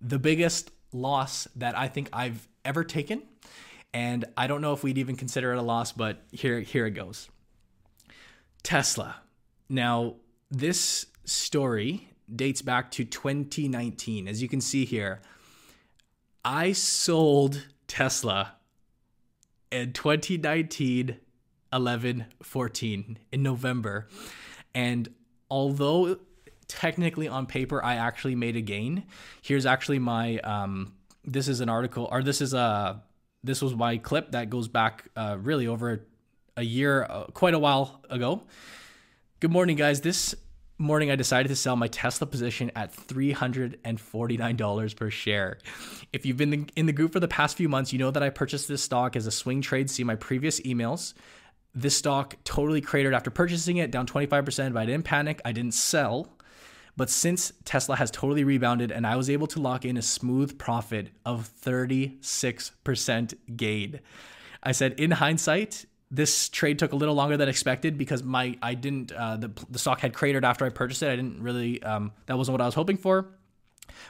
the 0.00 0.18
biggest 0.18 0.70
loss 0.92 1.48
that 1.56 1.76
I 1.78 1.88
think 1.88 2.08
I've 2.12 2.46
ever 2.64 2.84
taken 2.84 3.22
and 3.94 4.24
I 4.36 4.46
don't 4.46 4.60
know 4.60 4.72
if 4.72 4.82
we'd 4.82 4.98
even 4.98 5.16
consider 5.16 5.52
it 5.52 5.58
a 5.58 5.62
loss, 5.62 5.92
but 5.92 6.22
here 6.30 6.60
here 6.60 6.86
it 6.86 6.92
goes. 6.92 7.28
Tesla. 8.62 9.16
Now, 9.68 10.16
this 10.50 11.06
story 11.24 12.08
dates 12.34 12.62
back 12.62 12.90
to 12.92 13.04
2019. 13.04 14.28
As 14.28 14.42
you 14.42 14.48
can 14.48 14.60
see 14.60 14.84
here, 14.84 15.20
I 16.44 16.72
sold 16.72 17.66
Tesla 17.86 18.54
in 19.70 19.92
2019, 19.92 21.16
11, 21.72 22.26
14 22.42 23.18
in 23.30 23.42
November. 23.42 24.08
And 24.74 25.08
although 25.50 26.18
technically 26.68 27.28
on 27.28 27.46
paper 27.46 27.84
I 27.84 27.96
actually 27.96 28.34
made 28.34 28.56
a 28.56 28.60
gain, 28.60 29.04
here's 29.42 29.66
actually 29.66 29.98
my 29.98 30.38
um 30.38 30.94
this 31.24 31.46
is 31.46 31.60
an 31.60 31.68
article 31.68 32.08
or 32.10 32.22
this 32.22 32.40
is 32.40 32.54
a 32.54 33.02
this 33.44 33.60
was 33.60 33.74
my 33.74 33.98
clip 33.98 34.32
that 34.32 34.50
goes 34.50 34.68
back 34.68 35.08
uh, 35.16 35.36
really 35.40 35.66
over 35.66 36.06
a 36.56 36.62
year, 36.62 37.04
uh, 37.08 37.24
quite 37.24 37.54
a 37.54 37.58
while 37.58 38.00
ago. 38.08 38.42
Good 39.40 39.50
morning, 39.50 39.76
guys. 39.76 40.00
This 40.00 40.34
morning 40.82 41.10
I 41.10 41.16
decided 41.16 41.48
to 41.48 41.56
sell 41.56 41.76
my 41.76 41.88
Tesla 41.88 42.26
position 42.26 42.70
at 42.76 42.94
$349 42.94 44.96
per 44.96 45.10
share. 45.10 45.58
If 46.12 46.26
you've 46.26 46.36
been 46.36 46.68
in 46.76 46.86
the 46.86 46.92
group 46.92 47.12
for 47.12 47.20
the 47.20 47.28
past 47.28 47.56
few 47.56 47.68
months, 47.68 47.92
you 47.92 47.98
know 47.98 48.10
that 48.10 48.22
I 48.22 48.30
purchased 48.30 48.68
this 48.68 48.82
stock 48.82 49.16
as 49.16 49.26
a 49.26 49.30
swing 49.30 49.62
trade. 49.62 49.88
See 49.88 50.04
my 50.04 50.16
previous 50.16 50.60
emails. 50.60 51.14
This 51.74 51.96
stock 51.96 52.36
totally 52.44 52.82
cratered 52.82 53.14
after 53.14 53.30
purchasing 53.30 53.78
it, 53.78 53.90
down 53.90 54.06
25%, 54.06 54.74
but 54.74 54.80
I 54.80 54.86
didn't 54.86 55.04
panic. 55.04 55.40
I 55.44 55.52
didn't 55.52 55.74
sell. 55.74 56.28
But 56.96 57.08
since 57.08 57.52
Tesla 57.64 57.96
has 57.96 58.10
totally 58.10 58.44
rebounded 58.44 58.90
and 58.90 59.06
I 59.06 59.16
was 59.16 59.30
able 59.30 59.46
to 59.48 59.60
lock 59.60 59.86
in 59.86 59.96
a 59.96 60.02
smooth 60.02 60.58
profit 60.58 61.08
of 61.24 61.50
36% 61.62 63.34
gain, 63.56 64.00
I 64.62 64.72
said, 64.72 65.00
in 65.00 65.12
hindsight, 65.12 65.86
this 66.12 66.50
trade 66.50 66.78
took 66.78 66.92
a 66.92 66.96
little 66.96 67.14
longer 67.14 67.38
than 67.38 67.48
expected 67.48 67.96
because 67.96 68.22
my 68.22 68.56
I 68.62 68.74
didn't 68.74 69.10
uh, 69.12 69.38
the 69.38 69.50
the 69.70 69.78
stock 69.78 70.00
had 70.00 70.12
cratered 70.12 70.44
after 70.44 70.66
I 70.66 70.68
purchased 70.68 71.02
it. 71.02 71.08
I 71.08 71.16
didn't 71.16 71.42
really 71.42 71.82
um, 71.82 72.12
that 72.26 72.36
wasn't 72.36 72.52
what 72.52 72.60
I 72.60 72.66
was 72.66 72.74
hoping 72.74 72.98
for, 72.98 73.30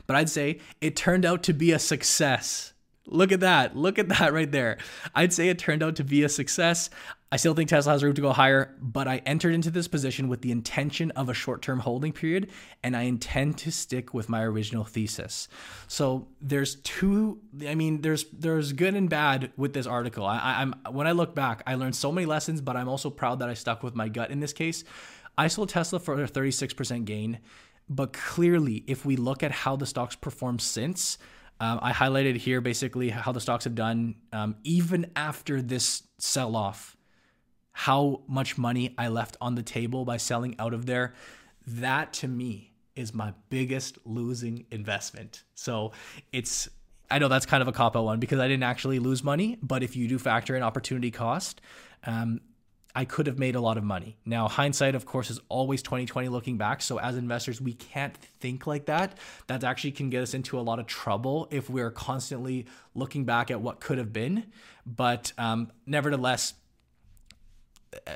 but 0.08 0.16
I'd 0.16 0.28
say 0.28 0.58
it 0.80 0.96
turned 0.96 1.24
out 1.24 1.44
to 1.44 1.52
be 1.52 1.70
a 1.70 1.78
success. 1.78 2.72
Look 3.06 3.32
at 3.32 3.40
that. 3.40 3.76
Look 3.76 3.98
at 3.98 4.08
that 4.10 4.32
right 4.32 4.50
there. 4.50 4.78
I'd 5.14 5.32
say 5.32 5.48
it 5.48 5.58
turned 5.58 5.82
out 5.82 5.96
to 5.96 6.04
be 6.04 6.22
a 6.22 6.28
success. 6.28 6.88
I 7.32 7.36
still 7.36 7.54
think 7.54 7.70
Tesla 7.70 7.92
has 7.92 8.04
room 8.04 8.14
to 8.14 8.20
go 8.20 8.32
higher, 8.32 8.76
but 8.78 9.08
I 9.08 9.22
entered 9.24 9.54
into 9.54 9.70
this 9.70 9.88
position 9.88 10.28
with 10.28 10.42
the 10.42 10.52
intention 10.52 11.10
of 11.12 11.30
a 11.30 11.34
short 11.34 11.62
term 11.62 11.80
holding 11.80 12.12
period, 12.12 12.50
and 12.82 12.94
I 12.94 13.02
intend 13.02 13.56
to 13.58 13.72
stick 13.72 14.12
with 14.12 14.28
my 14.28 14.42
original 14.42 14.84
thesis. 14.84 15.48
So 15.88 16.28
there's 16.42 16.76
two, 16.76 17.40
I 17.66 17.74
mean, 17.74 18.02
there's 18.02 18.26
there's 18.32 18.74
good 18.74 18.94
and 18.94 19.08
bad 19.08 19.50
with 19.56 19.72
this 19.72 19.86
article. 19.86 20.26
I, 20.26 20.60
I'm 20.60 20.74
when 20.90 21.06
I 21.06 21.12
look 21.12 21.34
back, 21.34 21.62
I 21.66 21.74
learned 21.74 21.96
so 21.96 22.12
many 22.12 22.26
lessons, 22.26 22.60
but 22.60 22.76
I'm 22.76 22.88
also 22.88 23.08
proud 23.08 23.38
that 23.38 23.48
I 23.48 23.54
stuck 23.54 23.82
with 23.82 23.94
my 23.94 24.08
gut 24.08 24.30
in 24.30 24.40
this 24.40 24.52
case. 24.52 24.84
I 25.38 25.48
sold 25.48 25.70
Tesla 25.70 25.98
for 25.98 26.22
a 26.22 26.28
36% 26.28 27.06
gain, 27.06 27.38
but 27.88 28.12
clearly, 28.12 28.84
if 28.86 29.06
we 29.06 29.16
look 29.16 29.42
at 29.42 29.50
how 29.50 29.76
the 29.76 29.86
stocks 29.86 30.14
performed 30.14 30.60
since, 30.60 31.16
um, 31.62 31.78
I 31.80 31.92
highlighted 31.92 32.36
here 32.38 32.60
basically 32.60 33.08
how 33.08 33.30
the 33.30 33.40
stocks 33.40 33.62
have 33.64 33.76
done 33.76 34.16
um, 34.32 34.56
even 34.64 35.12
after 35.14 35.62
this 35.62 36.02
sell 36.18 36.56
off 36.56 36.96
how 37.70 38.22
much 38.26 38.58
money 38.58 38.96
I 38.98 39.06
left 39.06 39.36
on 39.40 39.54
the 39.54 39.62
table 39.62 40.04
by 40.04 40.16
selling 40.16 40.56
out 40.58 40.74
of 40.74 40.86
there, 40.86 41.14
that 41.64 42.12
to 42.14 42.26
me 42.26 42.72
is 42.96 43.14
my 43.14 43.32
biggest 43.48 43.96
losing 44.04 44.66
investment. 44.72 45.44
So 45.54 45.92
it's 46.32 46.68
I 47.12 47.20
know 47.20 47.28
that's 47.28 47.46
kind 47.46 47.62
of 47.62 47.68
a 47.68 47.72
cop 47.72 47.96
out 47.96 48.06
one 48.06 48.18
because 48.18 48.40
I 48.40 48.48
didn't 48.48 48.64
actually 48.64 48.98
lose 48.98 49.22
money, 49.22 49.56
but 49.62 49.84
if 49.84 49.94
you 49.94 50.08
do 50.08 50.18
factor 50.18 50.56
in 50.56 50.64
opportunity 50.64 51.12
cost, 51.12 51.60
um, 52.04 52.40
I 52.94 53.04
could 53.04 53.26
have 53.26 53.38
made 53.38 53.54
a 53.54 53.60
lot 53.60 53.78
of 53.78 53.84
money. 53.84 54.18
Now, 54.26 54.48
hindsight, 54.48 54.94
of 54.94 55.06
course, 55.06 55.30
is 55.30 55.40
always 55.48 55.82
2020 55.82 56.28
looking 56.28 56.58
back. 56.58 56.82
So 56.82 56.98
as 56.98 57.16
investors, 57.16 57.60
we 57.60 57.72
can't 57.72 58.14
think 58.16 58.66
like 58.66 58.86
that. 58.86 59.16
That 59.46 59.64
actually 59.64 59.92
can 59.92 60.10
get 60.10 60.22
us 60.22 60.34
into 60.34 60.58
a 60.58 60.62
lot 60.62 60.78
of 60.78 60.86
trouble 60.86 61.48
if 61.50 61.70
we're 61.70 61.90
constantly 61.90 62.66
looking 62.94 63.24
back 63.24 63.50
at 63.50 63.60
what 63.60 63.80
could 63.80 63.98
have 63.98 64.12
been. 64.12 64.44
But 64.84 65.32
um, 65.38 65.72
nevertheless, 65.86 66.54
uh, 68.06 68.12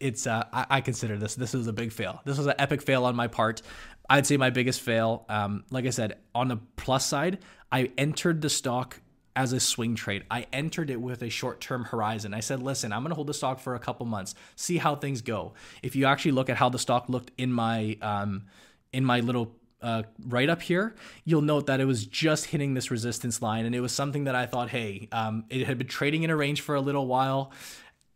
it's 0.00 0.26
uh, 0.26 0.44
I, 0.52 0.66
I, 0.70 0.80
consider 0.80 1.18
this 1.18 1.34
this 1.34 1.52
was 1.52 1.66
a 1.66 1.74
big 1.74 1.92
fail. 1.92 2.22
This 2.24 2.38
was 2.38 2.46
an 2.46 2.54
epic 2.58 2.80
fail 2.80 3.04
on 3.04 3.14
my 3.14 3.26
part. 3.26 3.60
I'd 4.08 4.26
say 4.26 4.38
my 4.38 4.50
biggest 4.50 4.80
fail. 4.80 5.26
Um, 5.28 5.64
like 5.70 5.86
I 5.86 5.90
said, 5.90 6.18
on 6.34 6.48
the 6.48 6.56
plus 6.76 7.04
side, 7.04 7.38
I 7.70 7.90
entered 7.98 8.40
the 8.40 8.48
stock 8.48 9.00
as 9.40 9.54
a 9.54 9.60
swing 9.60 9.94
trade. 9.94 10.24
I 10.30 10.46
entered 10.52 10.90
it 10.90 11.00
with 11.00 11.22
a 11.22 11.30
short 11.30 11.60
term 11.60 11.84
horizon. 11.84 12.34
I 12.34 12.40
said, 12.40 12.62
listen, 12.62 12.92
I'm 12.92 13.00
going 13.02 13.10
to 13.10 13.14
hold 13.14 13.26
the 13.26 13.34
stock 13.34 13.58
for 13.58 13.74
a 13.74 13.78
couple 13.78 14.04
months, 14.04 14.34
see 14.54 14.76
how 14.76 14.94
things 14.96 15.22
go. 15.22 15.54
If 15.82 15.96
you 15.96 16.04
actually 16.04 16.32
look 16.32 16.50
at 16.50 16.56
how 16.56 16.68
the 16.68 16.78
stock 16.78 17.08
looked 17.08 17.30
in 17.38 17.50
my 17.50 17.96
um, 18.02 18.44
in 18.92 19.02
my 19.02 19.20
little 19.20 19.56
uh, 19.80 20.02
write 20.26 20.50
up 20.50 20.60
here, 20.60 20.94
you'll 21.24 21.40
note 21.40 21.66
that 21.66 21.80
it 21.80 21.86
was 21.86 22.04
just 22.04 22.46
hitting 22.46 22.74
this 22.74 22.90
resistance 22.90 23.40
line, 23.40 23.64
and 23.64 23.74
it 23.74 23.80
was 23.80 23.92
something 23.92 24.24
that 24.24 24.34
I 24.34 24.44
thought, 24.44 24.68
hey, 24.68 25.08
um, 25.10 25.44
it 25.48 25.66
had 25.66 25.78
been 25.78 25.86
trading 25.86 26.22
in 26.22 26.28
a 26.28 26.36
range 26.36 26.60
for 26.60 26.74
a 26.74 26.80
little 26.82 27.06
while. 27.06 27.52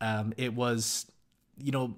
Um, 0.02 0.34
it 0.36 0.52
was, 0.52 1.06
you 1.56 1.72
know, 1.72 1.96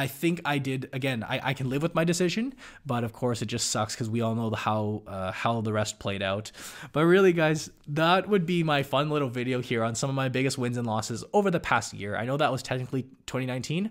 I 0.00 0.06
think 0.06 0.40
I 0.46 0.56
did 0.56 0.88
again. 0.94 1.22
I, 1.22 1.40
I 1.50 1.52
can 1.52 1.68
live 1.68 1.82
with 1.82 1.94
my 1.94 2.04
decision, 2.04 2.54
but 2.86 3.04
of 3.04 3.12
course 3.12 3.42
it 3.42 3.46
just 3.46 3.68
sucks 3.68 3.94
because 3.94 4.08
we 4.08 4.22
all 4.22 4.34
know 4.34 4.48
the, 4.48 4.56
how 4.56 5.02
uh, 5.06 5.30
how 5.30 5.60
the 5.60 5.74
rest 5.74 5.98
played 5.98 6.22
out. 6.22 6.52
But 6.92 7.04
really, 7.04 7.34
guys, 7.34 7.68
that 7.88 8.26
would 8.26 8.46
be 8.46 8.62
my 8.62 8.82
fun 8.82 9.10
little 9.10 9.28
video 9.28 9.60
here 9.60 9.84
on 9.84 9.94
some 9.94 10.08
of 10.08 10.16
my 10.16 10.30
biggest 10.30 10.56
wins 10.56 10.78
and 10.78 10.86
losses 10.86 11.22
over 11.34 11.50
the 11.50 11.60
past 11.60 11.92
year. 11.92 12.16
I 12.16 12.24
know 12.24 12.38
that 12.38 12.50
was 12.50 12.62
technically 12.62 13.02
2019. 13.26 13.90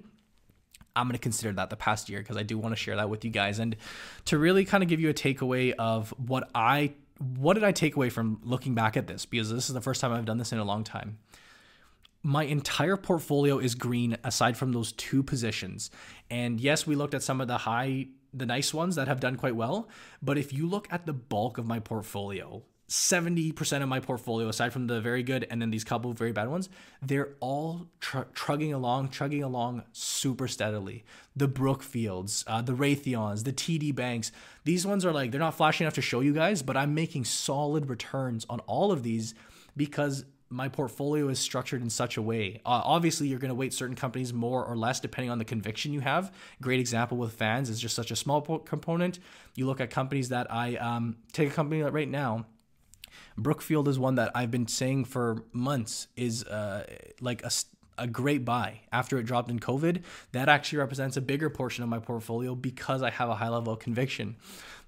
I'm 0.96 1.06
going 1.06 1.14
to 1.14 1.20
consider 1.20 1.54
that 1.54 1.70
the 1.70 1.78
past 1.78 2.10
year 2.10 2.18
because 2.22 2.38
I 2.38 2.44
do 2.44 2.58
want 2.58 2.72
to 2.72 2.76
share 2.76 2.96
that 2.96 3.08
with 3.08 3.24
you 3.24 3.30
guys 3.30 3.60
and 3.60 3.76
to 4.26 4.40
really 4.40 4.66
kind 4.66 4.82
of 4.82 4.90
give 4.90 5.00
you 5.00 5.10
a 5.10 5.14
takeaway 5.14 5.76
of 5.78 6.10
what 6.18 6.50
I 6.56 6.94
what 7.36 7.54
did 7.54 7.64
I 7.64 7.72
take 7.72 7.96
away 7.96 8.10
from 8.10 8.42
looking 8.44 8.74
back 8.74 8.98
at 8.98 9.06
this 9.06 9.28
because 9.28 9.52
this 9.52 9.70
is 9.70 9.76
the 9.76 9.82
first 9.82 10.02
time 10.02 10.12
I've 10.12 10.26
done 10.26 10.40
this 10.40 10.54
in 10.54 10.58
a 10.58 10.64
long 10.64 10.84
time 10.84 11.20
my 12.24 12.44
entire 12.44 12.98
portfolio 12.98 13.60
is 13.60 13.76
green 13.76 14.18
aside 14.24 14.58
from 14.58 14.72
those 14.72 14.92
two 14.92 15.24
positions. 15.24 15.90
And 16.30 16.60
yes, 16.60 16.86
we 16.86 16.96
looked 16.96 17.14
at 17.14 17.24
some 17.24 17.40
of 17.42 17.48
the 17.48 17.60
high, 17.60 18.08
the 18.34 18.46
nice 18.46 18.74
ones 18.74 18.96
that 18.96 19.08
have 19.08 19.20
done 19.20 19.36
quite 19.36 19.56
well. 19.56 19.88
But 20.22 20.38
if 20.38 20.52
you 20.52 20.68
look 20.68 20.88
at 20.92 21.06
the 21.06 21.14
bulk 21.14 21.58
of 21.58 21.66
my 21.66 21.80
portfolio, 21.80 22.64
70% 22.90 23.84
of 23.84 23.88
my 23.88 24.00
portfolio, 24.00 24.50
aside 24.50 24.74
from 24.74 24.88
the 24.88 25.00
very 25.00 25.22
good 25.22 25.46
and 25.50 25.62
then 25.62 25.70
these 25.70 25.84
couple 25.84 26.10
of 26.10 26.18
very 26.18 26.32
bad 26.32 26.50
ones, 26.50 26.70
they're 27.04 27.36
all 27.40 27.88
tr- 28.00 28.24
trugging 28.34 28.74
along, 28.74 29.10
chugging 29.10 29.44
along 29.44 29.84
super 29.94 30.48
steadily. 30.48 31.06
The 31.36 31.48
Brookfields, 31.48 32.44
uh, 32.48 32.64
the 32.64 32.74
Raytheons, 32.74 33.44
the 33.44 33.54
TD 33.54 33.94
Banks, 33.94 34.32
these 34.64 34.88
ones 34.88 35.06
are 35.06 35.14
like, 35.14 35.30
they're 35.30 35.40
not 35.40 35.56
flashy 35.56 35.84
enough 35.84 35.94
to 35.94 36.02
show 36.02 36.20
you 36.20 36.34
guys, 36.34 36.64
but 36.64 36.76
I'm 36.76 36.96
making 36.96 37.26
solid 37.26 37.90
returns 37.90 38.46
on 38.50 38.60
all 38.62 38.92
of 38.92 39.04
these 39.04 39.36
because 39.78 40.26
my 40.50 40.68
portfolio 40.68 41.28
is 41.30 41.40
structured 41.40 41.82
in 41.82 41.90
such 41.90 42.18
a 42.18 42.22
way. 42.22 42.62
Uh, 42.66 42.82
obviously, 42.84 43.28
you're 43.28 43.40
going 43.40 43.50
to 43.50 43.56
weight 43.56 43.74
certain 43.74 43.96
companies 43.96 44.34
more 44.34 44.66
or 44.66 44.76
less 44.76 45.00
depending 45.00 45.30
on 45.30 45.38
the 45.38 45.46
conviction 45.46 45.94
you 45.94 46.00
have. 46.00 46.34
Great 46.62 46.80
example 46.80 47.18
with 47.18 47.34
fans 47.34 47.70
is 47.70 47.80
just 47.80 47.96
such 47.96 48.12
a 48.12 48.16
small 48.16 48.42
component. 48.42 49.20
You 49.56 49.68
look 49.68 49.80
at 49.80 49.90
companies 49.92 50.30
that 50.30 50.52
I 50.52 50.76
um, 50.78 51.18
take 51.34 51.50
a 51.50 51.54
company 51.54 51.82
right 51.84 52.10
now. 52.10 52.46
Brookfield 53.38 53.88
is 53.88 53.98
one 53.98 54.16
that 54.16 54.32
I've 54.36 54.52
been 54.52 54.68
saying 54.68 55.06
for 55.06 55.44
months 55.54 56.08
is 56.16 56.44
uh, 56.44 56.86
like 57.22 57.44
a 57.44 57.52
a 58.00 58.08
great 58.08 58.46
buy 58.46 58.80
after 58.92 59.20
it 59.20 59.24
dropped 59.24 59.52
in 59.52 59.60
COVID. 59.60 60.04
That 60.32 60.50
actually 60.50 60.80
represents 60.80 61.18
a 61.18 61.22
bigger 61.22 61.50
portion 61.50 61.84
of 61.84 61.90
my 61.90 62.00
portfolio 62.00 62.56
because 62.56 63.04
I 63.04 63.10
have 63.12 63.30
a 63.30 63.36
high 63.36 63.50
level 63.50 63.74
of 63.74 63.80
conviction. 63.80 64.38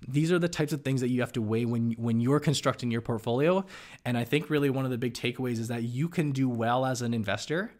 These 0.07 0.31
are 0.31 0.39
the 0.39 0.49
types 0.49 0.73
of 0.73 0.83
things 0.83 1.01
that 1.01 1.09
you 1.09 1.21
have 1.21 1.31
to 1.33 1.41
weigh 1.41 1.65
when 1.65 1.91
when 1.91 2.19
you're 2.19 2.39
constructing 2.39 2.91
your 2.91 3.01
portfolio. 3.01 3.65
And 4.05 4.17
I 4.17 4.23
think 4.23 4.49
really 4.49 4.69
one 4.69 4.85
of 4.85 4.91
the 4.91 4.97
big 4.97 5.13
takeaways 5.13 5.59
is 5.59 5.67
that 5.67 5.83
you 5.83 6.09
can 6.09 6.31
do 6.31 6.49
well 6.49 6.85
as 6.85 7.01
an 7.01 7.13
investor 7.13 7.71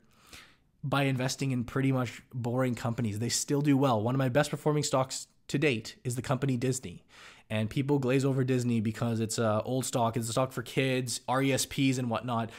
by 0.84 1.04
investing 1.04 1.52
in 1.52 1.64
pretty 1.64 1.92
much 1.92 2.22
boring 2.34 2.76
companies. 2.76 3.20
They 3.20 3.30
still 3.30 3.62
do 3.62 3.78
well. 3.78 4.02
One 4.02 4.16
of 4.16 4.20
my 4.20 4.30
best 4.30 4.50
performing 4.50 4.84
stocks 4.84 5.28
to 5.48 5.58
date 5.58 5.96
is 6.04 6.16
the 6.16 6.22
company 6.22 6.58
Disney. 6.58 7.04
And 7.50 7.70
people 7.70 8.00
glaze 8.00 8.24
over 8.24 8.44
Disney 8.44 8.80
because 8.80 9.20
it's 9.20 9.38
a 9.38 9.62
old 9.64 9.86
stock, 9.86 10.16
it's 10.16 10.30
a 10.30 10.32
stock 10.32 10.54
for 10.54 10.64
kids, 10.64 11.22
RESPs 11.28 11.98
and 12.00 12.10
whatnot 12.10 12.52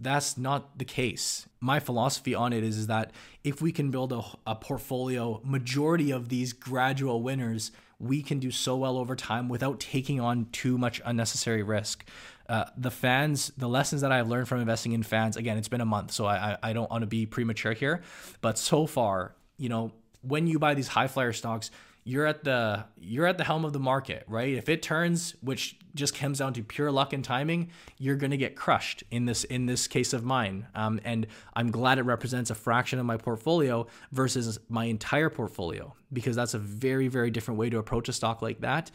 that's 0.00 0.36
not 0.36 0.78
the 0.78 0.84
case. 0.84 1.46
My 1.60 1.80
philosophy 1.80 2.34
on 2.34 2.52
it 2.52 2.64
is, 2.64 2.76
is 2.78 2.86
that 2.88 3.12
if 3.42 3.62
we 3.62 3.72
can 3.72 3.90
build 3.90 4.12
a, 4.12 4.22
a 4.46 4.54
portfolio, 4.54 5.40
majority 5.44 6.10
of 6.10 6.28
these 6.28 6.52
gradual 6.52 7.22
winners, 7.22 7.70
we 8.06 8.22
can 8.22 8.38
do 8.38 8.50
so 8.50 8.76
well 8.76 8.96
over 8.96 9.16
time 9.16 9.48
without 9.48 9.80
taking 9.80 10.20
on 10.20 10.46
too 10.52 10.78
much 10.78 11.00
unnecessary 11.04 11.62
risk. 11.62 12.04
Uh, 12.48 12.64
the 12.76 12.90
fans, 12.90 13.52
the 13.56 13.68
lessons 13.68 14.02
that 14.02 14.12
I've 14.12 14.28
learned 14.28 14.48
from 14.48 14.60
investing 14.60 14.92
in 14.92 15.02
fans, 15.02 15.36
again, 15.36 15.56
it's 15.56 15.68
been 15.68 15.80
a 15.80 15.86
month, 15.86 16.12
so 16.12 16.26
I, 16.26 16.58
I 16.62 16.72
don't 16.72 16.90
want 16.90 17.02
to 17.02 17.06
be 17.06 17.24
premature 17.24 17.72
here, 17.72 18.02
but 18.42 18.58
so 18.58 18.86
far, 18.86 19.34
you 19.56 19.68
know, 19.68 19.92
when 20.20 20.46
you 20.46 20.58
buy 20.58 20.74
these 20.74 20.88
high 20.88 21.06
flyer 21.06 21.32
stocks, 21.32 21.70
you're 22.06 22.26
at 22.26 22.44
the 22.44 22.84
you're 22.98 23.26
at 23.26 23.38
the 23.38 23.44
helm 23.44 23.64
of 23.64 23.72
the 23.72 23.78
market, 23.78 24.24
right? 24.28 24.54
If 24.54 24.68
it 24.68 24.82
turns, 24.82 25.34
which 25.40 25.78
just 25.94 26.14
comes 26.14 26.38
down 26.38 26.52
to 26.54 26.62
pure 26.62 26.92
luck 26.92 27.14
and 27.14 27.24
timing, 27.24 27.70
you're 27.98 28.16
going 28.16 28.30
to 28.30 28.36
get 28.36 28.56
crushed 28.56 29.02
in 29.10 29.24
this 29.24 29.44
in 29.44 29.64
this 29.64 29.86
case 29.86 30.12
of 30.12 30.22
mine. 30.22 30.66
Um, 30.74 31.00
and 31.04 31.26
I'm 31.54 31.70
glad 31.70 31.98
it 31.98 32.02
represents 32.02 32.50
a 32.50 32.54
fraction 32.54 32.98
of 32.98 33.06
my 33.06 33.16
portfolio 33.16 33.86
versus 34.12 34.58
my 34.68 34.84
entire 34.84 35.30
portfolio 35.30 35.94
because 36.12 36.36
that's 36.36 36.52
a 36.52 36.58
very 36.58 37.08
very 37.08 37.30
different 37.30 37.58
way 37.58 37.70
to 37.70 37.78
approach 37.78 38.08
a 38.10 38.12
stock 38.12 38.42
like 38.42 38.60
that. 38.60 38.90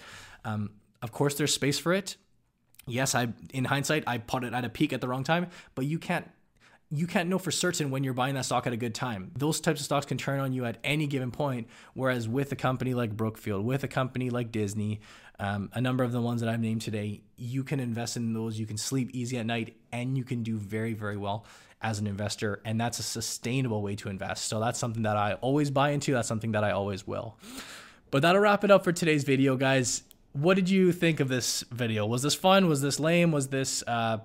Um, 0.45 0.71
of 1.01 1.11
course, 1.11 1.35
there's 1.35 1.53
space 1.53 1.79
for 1.79 1.93
it. 1.93 2.15
Yes, 2.85 3.15
I 3.15 3.29
in 3.53 3.65
hindsight 3.65 4.03
I 4.05 4.19
bought 4.19 4.43
it 4.43 4.53
at 4.53 4.65
a 4.65 4.69
peak 4.69 4.93
at 4.93 5.01
the 5.01 5.07
wrong 5.07 5.23
time, 5.23 5.47
but 5.73 5.85
you 5.85 5.97
can't 5.97 6.29
you 6.91 7.05
can't 7.05 7.29
know 7.29 7.37
for 7.37 7.51
certain 7.51 7.91
when 7.91 8.03
you're 8.03 8.15
buying 8.15 8.33
that 8.33 8.45
stock 8.45 8.65
at 8.65 8.73
a 8.73 8.77
good 8.77 8.95
time. 8.95 9.31
Those 9.35 9.61
types 9.61 9.79
of 9.79 9.85
stocks 9.85 10.07
can 10.07 10.17
turn 10.17 10.39
on 10.39 10.53
you 10.53 10.65
at 10.65 10.77
any 10.83 11.05
given 11.05 11.29
point. 11.29 11.67
Whereas 11.93 12.27
with 12.27 12.51
a 12.51 12.55
company 12.55 12.95
like 12.95 13.15
Brookfield, 13.15 13.63
with 13.63 13.83
a 13.83 13.87
company 13.87 14.31
like 14.31 14.51
Disney, 14.51 14.99
um, 15.39 15.69
a 15.73 15.81
number 15.81 16.03
of 16.03 16.11
the 16.11 16.21
ones 16.21 16.41
that 16.41 16.49
I've 16.49 16.59
named 16.59 16.81
today, 16.81 17.21
you 17.37 17.63
can 17.63 17.79
invest 17.79 18.17
in 18.17 18.33
those. 18.33 18.59
You 18.59 18.65
can 18.65 18.77
sleep 18.77 19.11
easy 19.13 19.37
at 19.37 19.45
night 19.45 19.77
and 19.91 20.17
you 20.17 20.23
can 20.23 20.41
do 20.41 20.57
very, 20.57 20.93
very 20.93 21.15
well 21.15 21.45
as 21.79 21.99
an 21.99 22.07
investor. 22.07 22.59
And 22.65 22.81
that's 22.81 22.97
a 22.97 23.03
sustainable 23.03 23.83
way 23.83 23.95
to 23.97 24.09
invest. 24.09 24.45
So 24.45 24.59
that's 24.59 24.79
something 24.79 25.03
that 25.03 25.15
I 25.15 25.33
always 25.35 25.69
buy 25.69 25.91
into. 25.91 26.13
That's 26.13 26.27
something 26.27 26.53
that 26.53 26.63
I 26.63 26.71
always 26.71 27.05
will. 27.05 27.37
But 28.09 28.23
that'll 28.23 28.41
wrap 28.41 28.63
it 28.63 28.71
up 28.71 28.83
for 28.83 28.91
today's 28.91 29.23
video, 29.23 29.55
guys. 29.55 30.01
What 30.33 30.55
did 30.55 30.69
you 30.69 30.91
think 30.91 31.19
of 31.19 31.27
this 31.27 31.63
video? 31.71 32.07
Was 32.07 32.23
this 32.23 32.33
fun? 32.33 32.67
Was 32.67 32.81
this 32.81 32.99
lame? 32.99 33.31
Was 33.31 33.49
this 33.49 33.83
uh, 33.85 34.17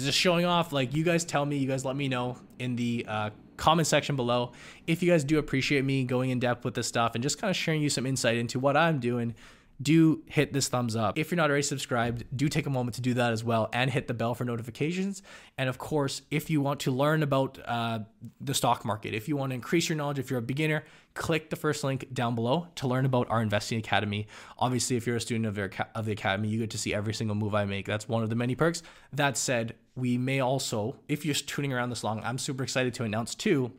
is 0.00 0.06
just 0.06 0.18
showing 0.18 0.44
off? 0.44 0.72
Like 0.72 0.94
you 0.94 1.04
guys 1.04 1.24
tell 1.24 1.44
me, 1.44 1.56
you 1.56 1.68
guys 1.68 1.84
let 1.84 1.96
me 1.96 2.08
know 2.08 2.36
in 2.58 2.76
the 2.76 3.04
uh, 3.08 3.30
comment 3.56 3.86
section 3.86 4.16
below 4.16 4.52
if 4.86 5.02
you 5.02 5.10
guys 5.10 5.24
do 5.24 5.38
appreciate 5.38 5.84
me 5.84 6.04
going 6.04 6.30
in 6.30 6.40
depth 6.40 6.64
with 6.64 6.74
this 6.74 6.86
stuff 6.86 7.14
and 7.14 7.22
just 7.22 7.40
kind 7.40 7.50
of 7.50 7.56
sharing 7.56 7.82
you 7.82 7.90
some 7.90 8.06
insight 8.06 8.36
into 8.36 8.58
what 8.58 8.76
I'm 8.76 8.98
doing 8.98 9.34
do 9.80 10.22
hit 10.26 10.52
this 10.52 10.68
thumbs 10.68 10.94
up. 10.94 11.18
If 11.18 11.30
you're 11.30 11.36
not 11.36 11.50
already 11.50 11.62
subscribed, 11.62 12.24
do 12.34 12.48
take 12.48 12.66
a 12.66 12.70
moment 12.70 12.94
to 12.96 13.00
do 13.00 13.14
that 13.14 13.32
as 13.32 13.42
well 13.42 13.68
and 13.72 13.90
hit 13.90 14.06
the 14.06 14.14
bell 14.14 14.34
for 14.34 14.44
notifications. 14.44 15.22
And 15.58 15.68
of 15.68 15.78
course, 15.78 16.22
if 16.30 16.50
you 16.50 16.60
want 16.60 16.80
to 16.80 16.90
learn 16.90 17.22
about 17.22 17.58
uh, 17.64 18.00
the 18.40 18.54
stock 18.54 18.84
market, 18.84 19.14
if 19.14 19.28
you 19.28 19.36
want 19.36 19.50
to 19.50 19.54
increase 19.54 19.88
your 19.88 19.96
knowledge, 19.96 20.18
if 20.18 20.30
you're 20.30 20.38
a 20.38 20.42
beginner, 20.42 20.84
click 21.14 21.50
the 21.50 21.56
first 21.56 21.84
link 21.84 22.12
down 22.12 22.34
below 22.34 22.68
to 22.76 22.86
learn 22.86 23.04
about 23.04 23.28
our 23.30 23.42
investing 23.42 23.78
academy. 23.78 24.26
Obviously, 24.58 24.96
if 24.96 25.06
you're 25.06 25.16
a 25.16 25.20
student 25.20 25.46
of, 25.46 25.86
of 25.94 26.06
the 26.06 26.12
academy, 26.12 26.48
you 26.48 26.60
get 26.60 26.70
to 26.70 26.78
see 26.78 26.94
every 26.94 27.14
single 27.14 27.34
move 27.34 27.54
I 27.54 27.64
make. 27.64 27.86
That's 27.86 28.08
one 28.08 28.22
of 28.22 28.30
the 28.30 28.36
many 28.36 28.54
perks. 28.54 28.82
That 29.12 29.36
said, 29.36 29.74
we 29.94 30.18
may 30.18 30.40
also, 30.40 30.96
if 31.08 31.24
you're 31.24 31.34
tuning 31.34 31.72
around 31.72 31.90
this 31.90 32.02
long, 32.02 32.22
I'm 32.24 32.38
super 32.38 32.62
excited 32.62 32.94
to 32.94 33.04
announce 33.04 33.34
too 33.34 33.72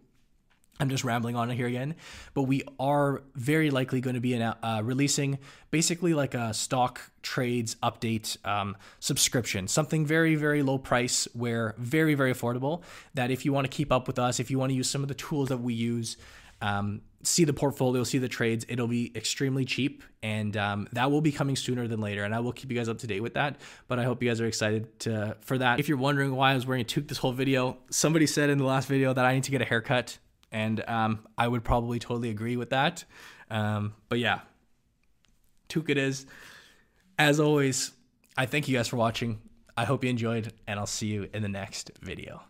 I'm 0.80 0.89
just 0.89 1.04
rambling 1.04 1.36
on 1.36 1.49
here 1.52 1.67
again, 1.67 1.95
but 2.34 2.43
we 2.43 2.63
are 2.80 3.21
very 3.36 3.69
likely 3.69 4.02
going 4.02 4.15
to 4.15 4.19
be 4.19 4.41
uh, 4.41 4.82
releasing 4.84 5.38
basically 5.69 6.15
like 6.15 6.34
a 6.34 6.52
stock 6.54 7.12
trades 7.21 7.76
update 7.84 8.43
um, 8.45 8.76
subscription, 8.99 9.67
something 9.67 10.04
very, 10.04 10.34
very 10.34 10.63
low 10.63 10.80
price, 10.80 11.28
where 11.34 11.76
very, 11.78 12.15
very 12.15 12.34
affordable. 12.34 12.82
That 13.13 13.30
if 13.30 13.45
you 13.45 13.54
want 13.54 13.65
to 13.65 13.69
keep 13.69 13.91
up 13.91 14.08
with 14.08 14.17
us, 14.17 14.39
if 14.39 14.49
you 14.49 14.58
want 14.58 14.71
to 14.71 14.76
use 14.76 14.89
some 14.89 15.04
of 15.04 15.08
the 15.08 15.13
tools 15.13 15.49
that 15.49 15.60
we 15.60 15.76
use, 15.76 16.17
um, 16.63 17.02
see 17.21 17.43
the 17.43 17.54
portfolio, 17.54 18.04
see 18.04 18.17
the 18.17 18.28
trades, 18.28 18.65
it'll 18.67 18.88
be 18.88 19.12
extremely 19.15 19.65
cheap, 19.65 20.04
and 20.23 20.58
um, 20.58 20.88
that 20.93 21.12
will 21.12 21.21
be 21.21 21.32
coming 21.32 21.56
sooner 21.56 21.88
than 21.88 22.02
later. 22.02 22.23
And 22.23 22.34
I 22.34 22.39
will 22.39 22.54
keep 22.54 22.71
you 22.71 22.78
guys 22.78 22.89
up 22.89 22.97
to 22.99 23.08
date 23.08 23.21
with 23.21 23.36
that. 23.36 23.58
But 23.88 23.99
I 23.99 24.04
hope 24.04 24.23
you 24.23 24.30
guys 24.30 24.41
are 24.41 24.47
excited 24.47 24.99
to, 25.02 25.38
for 25.41 25.58
that. 25.60 25.80
If 25.80 25.88
you're 25.88 25.97
wondering 25.97 26.36
why 26.36 26.52
I 26.52 26.56
was 26.56 26.65
wearing 26.65 26.82
a 26.82 26.86
toque 26.86 27.08
this 27.08 27.19
whole 27.19 27.34
video, 27.34 27.78
somebody 27.91 28.26
said 28.26 28.49
in 28.49 28.58
the 28.58 28.65
last 28.65 28.88
video 28.88 29.13
that 29.13 29.26
I 29.26 29.36
need 29.36 29.43
to 29.43 29.52
get 29.52 29.62
a 29.62 29.65
haircut 29.65 30.17
and 30.54 30.88
um, 30.88 31.28
I 31.38 31.47
would 31.47 31.63
probably 31.63 31.99
totally 31.99 32.30
agree 32.30 32.56
with 32.56 32.69
that. 32.69 33.04
Um, 33.49 33.95
but 34.08 34.19
yeah, 34.19 34.41
toque 35.67 35.89
it 35.89 35.97
is. 35.97 36.26
As 37.17 37.39
always, 37.39 37.91
I 38.38 38.45
thank 38.45 38.67
you 38.67 38.78
guys 38.78 38.88
for 38.88 38.95
watching. 38.95 39.41
I 39.76 39.86
hope 39.86 40.04
you 40.04 40.10
enjoyed, 40.10 40.54
and 40.67 40.80
I'll 40.80 40.86
see 40.86 41.08
you 41.08 41.28
in 41.34 41.41
the 41.41 41.49
next 41.49 41.91
video. 42.02 42.43